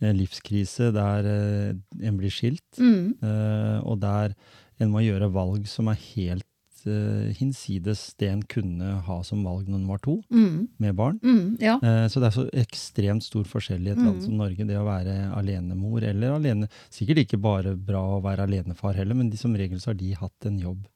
[0.00, 1.74] eh, livskrise der eh,
[2.06, 3.16] en blir skilt, Mm.
[3.22, 4.34] eh, og der
[4.80, 6.44] en må gjøre valg som er helt
[6.88, 10.68] eh, hinsides det en kunne ha som valg når en var to, Mm.
[10.78, 11.18] med barn.
[11.22, 11.56] Mm.
[11.60, 11.74] Ja.
[11.82, 14.86] uh, Så det er så ekstremt stor forskjell i et land som Norge, det å
[14.88, 19.54] være alenemor eller alene Sikkert ikke bare bra å være alenefar heller, men de, som
[19.54, 20.86] regel så har de hatt en jobb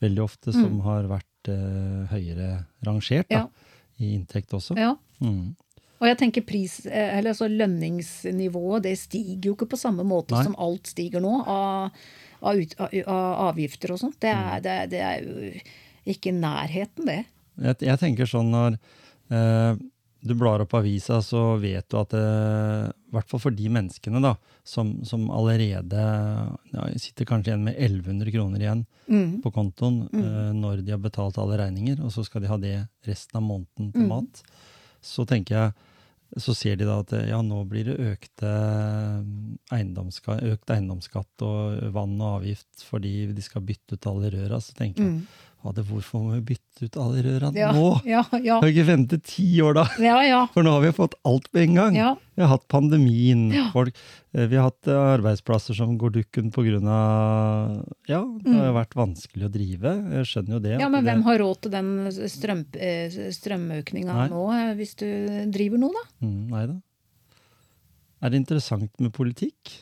[0.00, 3.48] veldig ofte som har vært uh, høyere rangert da, Ja.
[4.00, 4.76] i inntekt også.
[4.78, 4.94] ja.
[5.20, 5.54] Mm.
[6.02, 10.42] Og jeg tenker pris, eller altså lønningsnivået det stiger jo ikke på samme måte Nei.
[10.44, 11.94] som alt stiger nå, av,
[12.44, 14.20] av, ut, av, av avgifter og sånt.
[14.22, 14.62] Det Mm.
[14.62, 17.24] det, det er jo ikke nærheten, det.
[17.62, 18.76] Jeg, jeg tenker sånn når
[19.30, 19.76] eh,
[20.24, 24.22] du blar opp avisa, så vet du at det, i hvert fall for de menneskene
[24.24, 24.34] da,
[24.64, 26.04] som, som allerede
[26.72, 28.84] ja, sitter kanskje igjen med 1100 kroner igjen
[29.44, 32.76] på kontoen eh, når de har betalt alle regninger, og så skal de ha det
[33.04, 34.40] resten av måneden til mat,
[35.04, 35.74] så tenker jeg
[36.36, 38.50] så ser de da at ja, nå blir det økte
[39.74, 44.58] eiendomsskatt, økt eiendomsskatt og vann og avgift fordi de skal bytte ut alle røra.
[44.62, 48.00] Så tenker jeg, ja, det, hvorfor må vi bytte ut alle rørene Ja, nå?
[48.04, 48.58] ja, ja.
[48.60, 49.84] Kan vi ikke vente ti år da?
[50.02, 50.40] Ja, ja.
[50.52, 51.94] For nå har vi fått alt på en gang.
[51.96, 52.10] Ja.
[52.36, 53.70] Vi har hatt pandemien, Ja.
[53.72, 53.94] folk,
[54.34, 56.50] eh, vi har hatt eh, arbeidsplasser som går dukken
[56.88, 59.94] av Ja, det har vært vanskelig å drive.
[60.18, 60.74] Jeg skjønner jo det.
[60.76, 60.80] Mm.
[60.80, 65.78] Ja, men det- hvem har råd til den strøm, eh, strømøkninga nå, hvis du driver
[65.78, 66.26] noe, da?
[66.26, 66.74] Mm, nei da.
[68.22, 69.80] Er det interessant med politikk?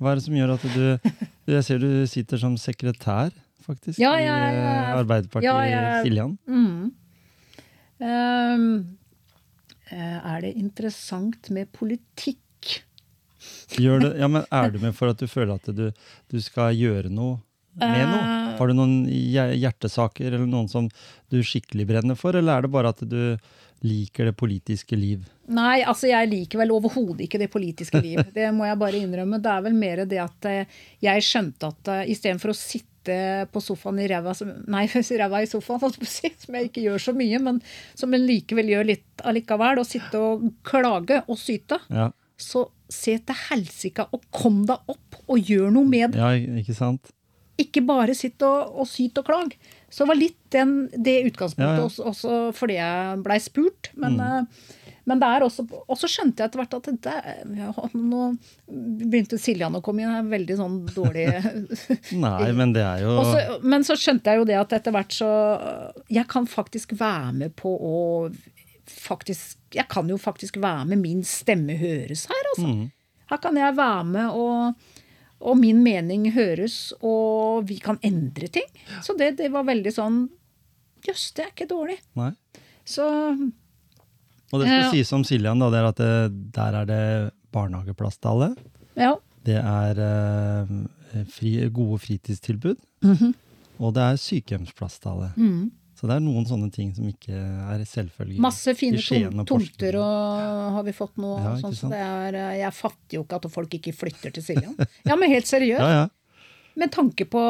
[0.00, 1.00] Hva er det som gjør at du
[1.48, 3.32] Jeg ser du sitter som sekretær,
[3.68, 4.52] faktisk, Ja, i ja, ja.
[4.58, 6.02] i Arbeiderpartiet Ja, ja.
[6.04, 6.36] Siljan.
[6.48, 6.92] Mm.
[9.88, 12.82] Eh, er det interessant med politikk?
[13.78, 15.88] Gjør det, ja, men Er du med for at du føler at du,
[16.28, 17.38] du skal gjøre noe
[17.78, 18.18] med noe?
[18.18, 18.36] Eh.
[18.58, 20.88] Har du noen hjertesaker eller noen som
[21.30, 23.36] du skikkelig brenner for, eller er det bare at du
[23.86, 25.22] liker det politiske liv?
[25.54, 28.18] Nei, altså jeg liker vel overhodet ikke det politiske liv.
[28.34, 29.38] Det må jeg bare innrømme.
[29.40, 32.88] Det er vel mer det at eh, jeg skjønte at istedenfor å sitte
[33.52, 34.34] på sofaen i ræva
[34.70, 34.86] Nei,
[35.22, 37.60] ræva i sofaen, som jeg ikke gjør så mye, men
[37.98, 43.18] som jeg likevel gjør litt allikevel, å sitte og klage og syte, Ja, så se
[43.18, 46.20] til helsike og kom deg opp og gjør noe med det.
[46.22, 47.10] ja ikke sant?
[47.58, 49.54] Ikke bare sitt og, og syt og klag.
[49.90, 51.86] Så det var litt den, det utgangspunktet Ja.
[51.88, 53.90] Også, også fordi jeg blei spurt.
[53.98, 54.68] Men, eh,
[55.08, 57.14] men det er også Og så skjønte jeg etter hvert at det,
[57.56, 58.26] ja, nå
[58.68, 60.12] begynte Siljan å komme inn.
[60.12, 61.26] Er veldig sånn dårlig
[62.26, 65.16] Nei, men det er jo også, Men så skjønte jeg jo det at etter hvert
[65.16, 65.30] så
[66.12, 67.96] Jeg kan faktisk være med på å
[68.88, 72.68] faktisk Jeg kan jo faktisk være med min stemme høres her, altså.
[72.68, 72.86] Mm.
[73.28, 74.94] Her kan jeg være med og
[75.38, 78.66] og min mening høres, og vi kan endre ting.
[79.06, 80.24] Så det, det var veldig sånn
[81.06, 81.94] Jøss, det er ikke dårlig.
[82.18, 82.32] Nei.
[82.82, 83.04] Så
[84.52, 84.90] Og det skal Ja.
[84.92, 88.54] sies om Siljan, da, det er at det, der er det barnehageplass til alle.
[88.96, 89.14] ja.
[89.48, 92.76] Det er eh, fri, gode fritidstilbud.
[93.06, 93.30] Mhm.
[93.80, 95.28] Og det er sykehjemsplass til alle.
[95.98, 99.96] Så det er noen sånne ting som ikke er selvfølgelig Masse fine tom, og tomter
[99.98, 101.30] og har vi fått nå.
[101.42, 104.42] Ja, sånn, så det er, eh, jeg fatter jo ikke at folk ikke flytter til
[104.50, 104.76] Siljan.
[105.06, 105.80] Ja, men helt seriøst.
[105.86, 106.08] Ja, ja.
[106.78, 107.40] Med tanke på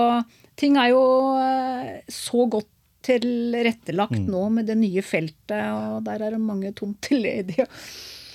[0.56, 1.02] Ting er jo
[1.40, 2.68] eh, så godt
[3.08, 4.28] tilrettelagt Mm.
[4.30, 7.66] nå med det nye feltet, og der er det mange tomter ledige.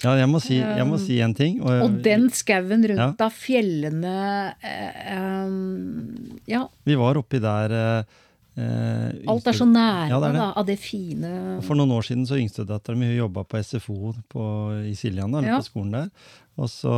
[0.04, 1.62] Ja, jeg må si, jeg må si en ting.
[1.64, 3.14] Og den skauen rundt Ja.
[3.18, 4.16] da, fjellene
[4.62, 8.04] eh, um, Ja, Vi var oppi der eh,
[8.58, 10.40] eh, alt er så nære Ja, det er det.
[10.42, 14.44] da, av det fine For noen år siden så yngstedattera mi jobba på SFO på,
[14.90, 15.58] i Siljan, Ja.
[15.60, 16.10] på skolen der.
[16.56, 16.92] Og så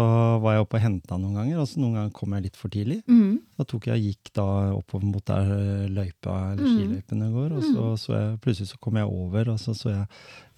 [0.44, 2.68] var jeg oppe og henta noen ganger, og så noen ganger kom jeg litt for
[2.68, 2.98] tidlig.
[3.08, 6.76] mm, Da tok jeg og gikk da oppover mot der eh, løypa, eller Mm.
[6.76, 10.08] skiløypene går, og så, så jeg, plutselig så kom jeg over, og så så jeg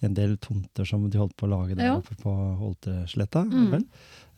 [0.02, 1.96] en del tomter som de holdt på å lage der Ja.
[1.98, 3.44] oppe på Holtesletta.
[3.46, 3.84] Mm.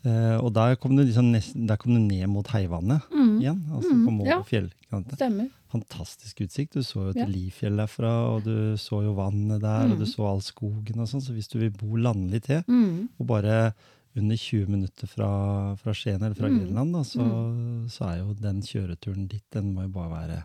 [0.03, 3.59] Eh, og der kom, du liksom nesten, der kom du ned mot Heivannet mm, igjen,
[3.71, 4.39] altså Mm, på ja.
[4.43, 5.13] fjellkanten.
[5.15, 5.49] Stemmer.
[5.71, 6.73] Fantastisk utsikt.
[6.73, 7.25] Du så jo Ja.
[7.25, 10.11] til Lifjell derfra, og du så jo vannet der, og du Mm.
[10.13, 13.73] så all skogen og sånn, så hvis du vil bo landlig til, Mm, og bare
[14.17, 16.59] under 20 minutter fra, fra Skien eller fra Mm.
[16.59, 20.43] Grenland, da, så, så er jo den kjøreturen ditt, den må jo bare være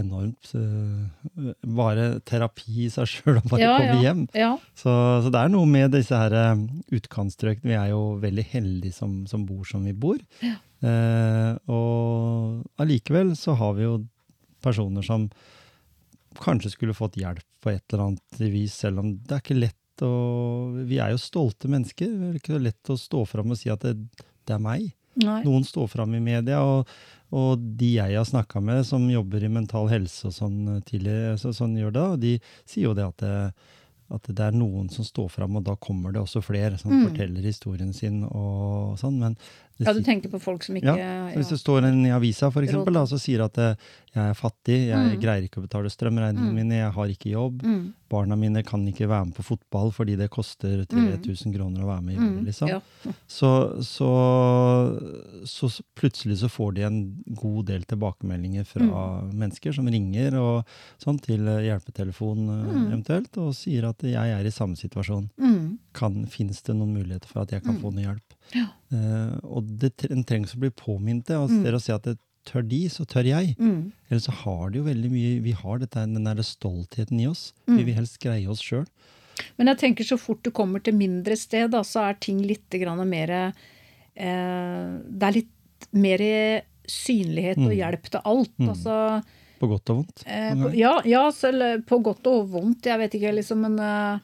[0.00, 4.02] enormt uh, Bare terapi i seg sjøl å bare Ja, komme ja.
[4.06, 4.22] hjem.
[4.36, 4.50] ja.
[4.78, 4.92] Så,
[5.24, 6.64] så det er noe med disse her eh,
[6.98, 7.68] utkantstrøkene.
[7.72, 10.18] Vi er jo veldig heldige som, som bor som vi bor.
[10.78, 13.96] Uh, og allikevel så har vi jo
[14.62, 15.26] personer som
[16.38, 20.04] kanskje skulle fått hjelp på et eller annet vis, selv om det er ikke lett
[20.06, 22.06] Og Vi er jo stolte mennesker.
[22.06, 23.96] Det er ikke lett å stå fram og si at det,
[24.46, 24.92] det er meg.
[25.18, 25.40] Nei.
[25.46, 26.88] Noen står fram i media, og,
[27.34, 31.50] og de jeg har snakka med som jobber i mental helse og sånn tidlig, så,
[31.56, 33.34] sånn gjør det, og de sier jo det at det,
[34.14, 37.08] at det er noen som står fram, og da kommer det også flere som Mm.
[37.10, 39.18] forteller historien sin og sånn.
[39.20, 39.36] Men
[39.80, 42.62] Ja, du tenker på folk som ikke ja, hvis det står en i avisa for
[42.66, 43.74] eksempel, da, så sier at eh,
[44.14, 45.20] jeg er fattig, jeg Mm.
[45.22, 46.54] greier ikke å betale strømregningene Mm.
[46.54, 50.16] mine, jeg har ikke jobb, mm, barna mine kan ikke være med på fotball fordi
[50.16, 52.68] det koster 3000 kroner å være med i året, mm, liksom.
[52.68, 52.80] ja.
[53.28, 53.52] Så,
[53.84, 54.08] så,
[55.46, 55.68] så
[55.98, 56.98] plutselig så får de en
[57.38, 59.32] god del tilbakemeldinger fra Mm.
[59.38, 60.64] mennesker som ringer og
[60.98, 62.88] sånn til eh, hjelpetelefon eh, Mm.
[62.92, 65.30] eventuelt, og sier at jeg er i samme situasjon.
[65.38, 65.78] Mm,
[66.28, 67.80] Fins det noen muligheter for at jeg kan Mm.
[67.82, 68.34] få noe hjelp?
[68.54, 68.66] Ja.
[68.92, 71.36] Eh, og det en trengs å bli påminnet det.
[71.36, 71.62] Og Mm.
[71.64, 73.56] dere å si at det tør de, så tør jeg.
[73.58, 77.26] mm, Ellers så har de jo veldig mye Vi har dette, den der stoltheten i
[77.26, 77.52] oss.
[77.66, 77.76] Mm.
[77.76, 78.86] Vi vil helst greie oss sjøl.
[79.58, 82.70] Men jeg tenker så fort du kommer til mindre sted, da, så er ting litt
[82.70, 83.52] grann mer eh,
[84.16, 86.18] Det er litt mer
[86.88, 87.76] synlighet og Mm.
[87.76, 88.56] hjelp til alt.
[88.58, 88.68] Mm.
[88.70, 89.24] Altså
[89.60, 90.24] På godt og vondt.
[90.26, 92.82] eh, på, ja, ja, selv på godt og vondt.
[92.86, 94.18] Jeg vet ikke, liksom, men eh,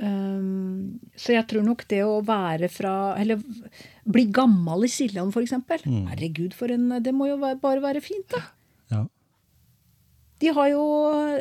[0.00, 3.42] ehm, Så jeg tror nok det å være fra Eller
[4.04, 5.54] bli gammel i Siljan, f.eks.
[5.84, 6.06] Mm.
[6.12, 8.42] Herregud, for en Det må jo være, bare være fint, da.
[8.92, 9.02] Ja.
[10.42, 10.86] De har jo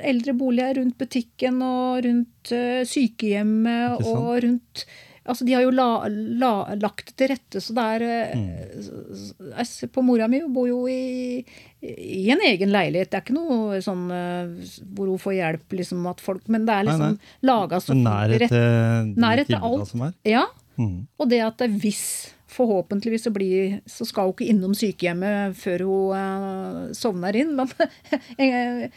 [0.06, 4.86] eldre boliger rundt butikken og rundt eh, sykehjemmet og rundt
[5.22, 6.52] Altså, de har jo la, la,
[6.82, 9.52] lagt til rette, så det er eh, Mm.
[9.58, 11.44] Jeg på mora mi, hun bor jo i,
[11.84, 13.12] i en egen leilighet.
[13.12, 16.74] Det er ikke noe sånn eh, hvor hun får hjelp, liksom, at folk Men det
[16.74, 19.88] er liksom laga så nærhet til Nærhet til alt.
[19.92, 20.14] som er.
[20.26, 20.46] Ja.
[20.82, 21.06] Mm.
[21.20, 22.04] Og det at det hvis
[22.52, 27.54] Forhåpentligvis så, blir, så skal hun ikke innom sykehjemmet før hun uh, sovner inn.
[27.56, 27.70] Men,
[28.44, 28.90] eh,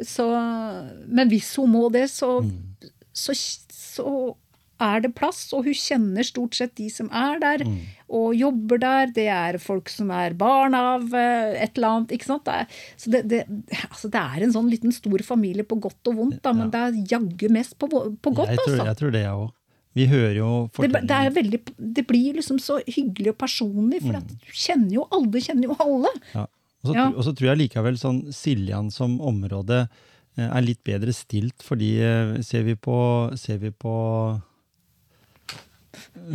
[0.00, 0.24] så,
[1.12, 2.88] men hvis hun må det, så, Mm.
[3.12, 4.14] så, så
[4.82, 5.40] er det plass.
[5.56, 7.78] Og hun kjenner stort sett de som er der Mm.
[8.12, 9.06] og jobber der.
[9.14, 12.12] Det er folk som er barn av eh, et eller annet.
[12.18, 12.44] ikke sant?
[12.44, 12.66] Det er,
[13.00, 13.40] så det, det,
[13.88, 16.80] altså det er en sånn liten stor familie på godt og vondt, da, men det
[16.88, 18.86] er jaggu mest på, på godt, jeg, tror, altså.
[18.90, 19.50] jeg tror det, jeg òg.
[19.94, 21.58] Vi hører jo Det, det, veldig,
[21.98, 24.22] det blir liksom så hyggelig og personlig, for Mm.
[24.22, 26.12] at du kjenner jo alle kjenner jo alle.
[26.34, 26.46] ja.
[26.46, 27.04] og, så, Ja.
[27.12, 29.82] og så tror jeg likevel sånn Siljan som område
[30.38, 32.96] eh, er litt bedre stilt, fordi eh, ser vi på,
[33.36, 33.92] ser vi på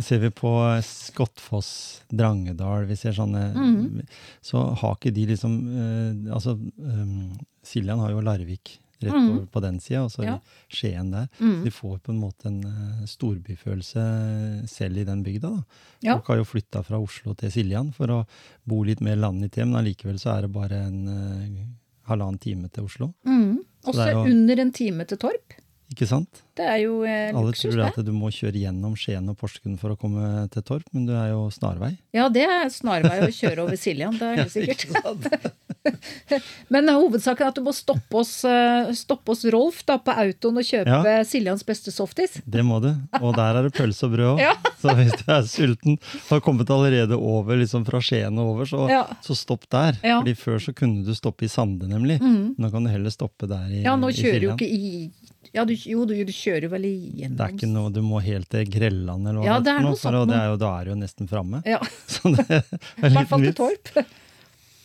[0.00, 0.50] Ser vi på
[0.84, 4.02] Skottfoss, Drangedal, vi ser sånne Mhm.
[4.42, 7.32] Så har ikke de liksom eh, Altså, um,
[7.62, 9.28] Siljan har jo Larvik rett Mhm.
[9.30, 10.38] over på den sida, og så Ja.
[10.68, 11.28] Skien der.
[11.40, 11.62] Mm.
[11.64, 15.50] De får på en måte en uh, storbyfølelse selv i den bygda.
[15.50, 15.62] da.
[16.02, 16.14] Ja.
[16.16, 18.26] Folk har jo flytta fra Oslo til Siljan for å
[18.66, 22.68] bo litt mer landlig til, men allikevel så er det bare en uh, halvannen time
[22.72, 23.12] til Oslo.
[23.26, 23.58] Mm.
[23.86, 25.54] Også jo- under en time til Torp.
[25.88, 26.42] Ikke sant?
[26.58, 29.78] Det er jo eh, Alle luksus, tror at du må kjøre gjennom Skien og Porsgrunn
[29.80, 31.94] for å komme til Torp, men du er jo snarvei.
[32.16, 35.54] Ja, det er snarvei å kjøre over Siljan, det er helt sikkert.
[36.68, 40.58] Men hovedsaken er at du må stoppe oss, eh, stoppe oss Rolf da, på autoen
[40.60, 42.34] og kjøpe Siljans beste softis.
[42.44, 42.90] Det må du.
[43.22, 44.42] Og der er det pølse og brød òg.
[44.48, 44.52] Ja.
[44.78, 48.68] Så hvis du er sulten, og har kommet allerede over, liksom fra Skien og over,
[48.68, 49.00] så, Ja.
[49.24, 49.96] så stopp der.
[50.04, 50.20] Ja.
[50.20, 52.20] Fordi før så kunne du stoppe i Sande, nemlig.
[52.22, 52.54] Mm.
[52.60, 55.08] Nå kan du heller stoppe der i, Ja, nå kjører jo ikke i
[55.54, 58.20] ja, du, jo, du, du kjører jo vel igjennom Det er ikke noe, Du må
[58.24, 59.84] helt til Grelland eller hva ja, det er.
[59.86, 61.62] Noe, for det er jo, da er du jo nesten framme.
[61.68, 61.78] Ja.
[62.14, 62.64] Så det er
[63.08, 64.16] en liten vits.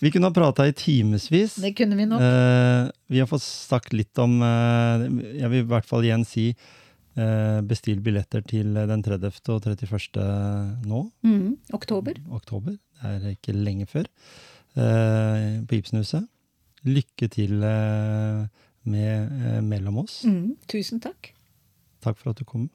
[0.03, 1.57] Vi kunne ha prata i timevis.
[1.63, 2.23] Det kunne vi nok.
[2.23, 5.05] Eh, vi har fått sagt litt om eh,
[5.39, 9.39] Jeg vil i hvert fall igjen si eh, bestill billetter til den 30.
[9.53, 10.19] og 31.
[10.89, 11.05] nå.
[11.23, 12.19] Mm, oktober.
[12.35, 12.75] Oktober.
[13.03, 14.09] Det er ikke lenge før.
[14.75, 16.27] Eh, på Ibsenhuset.
[16.83, 18.43] Lykke til eh,
[18.83, 20.23] med eh, Mellom oss.
[20.25, 21.33] Mm, tusen takk.
[22.03, 22.69] Takk for at du kom.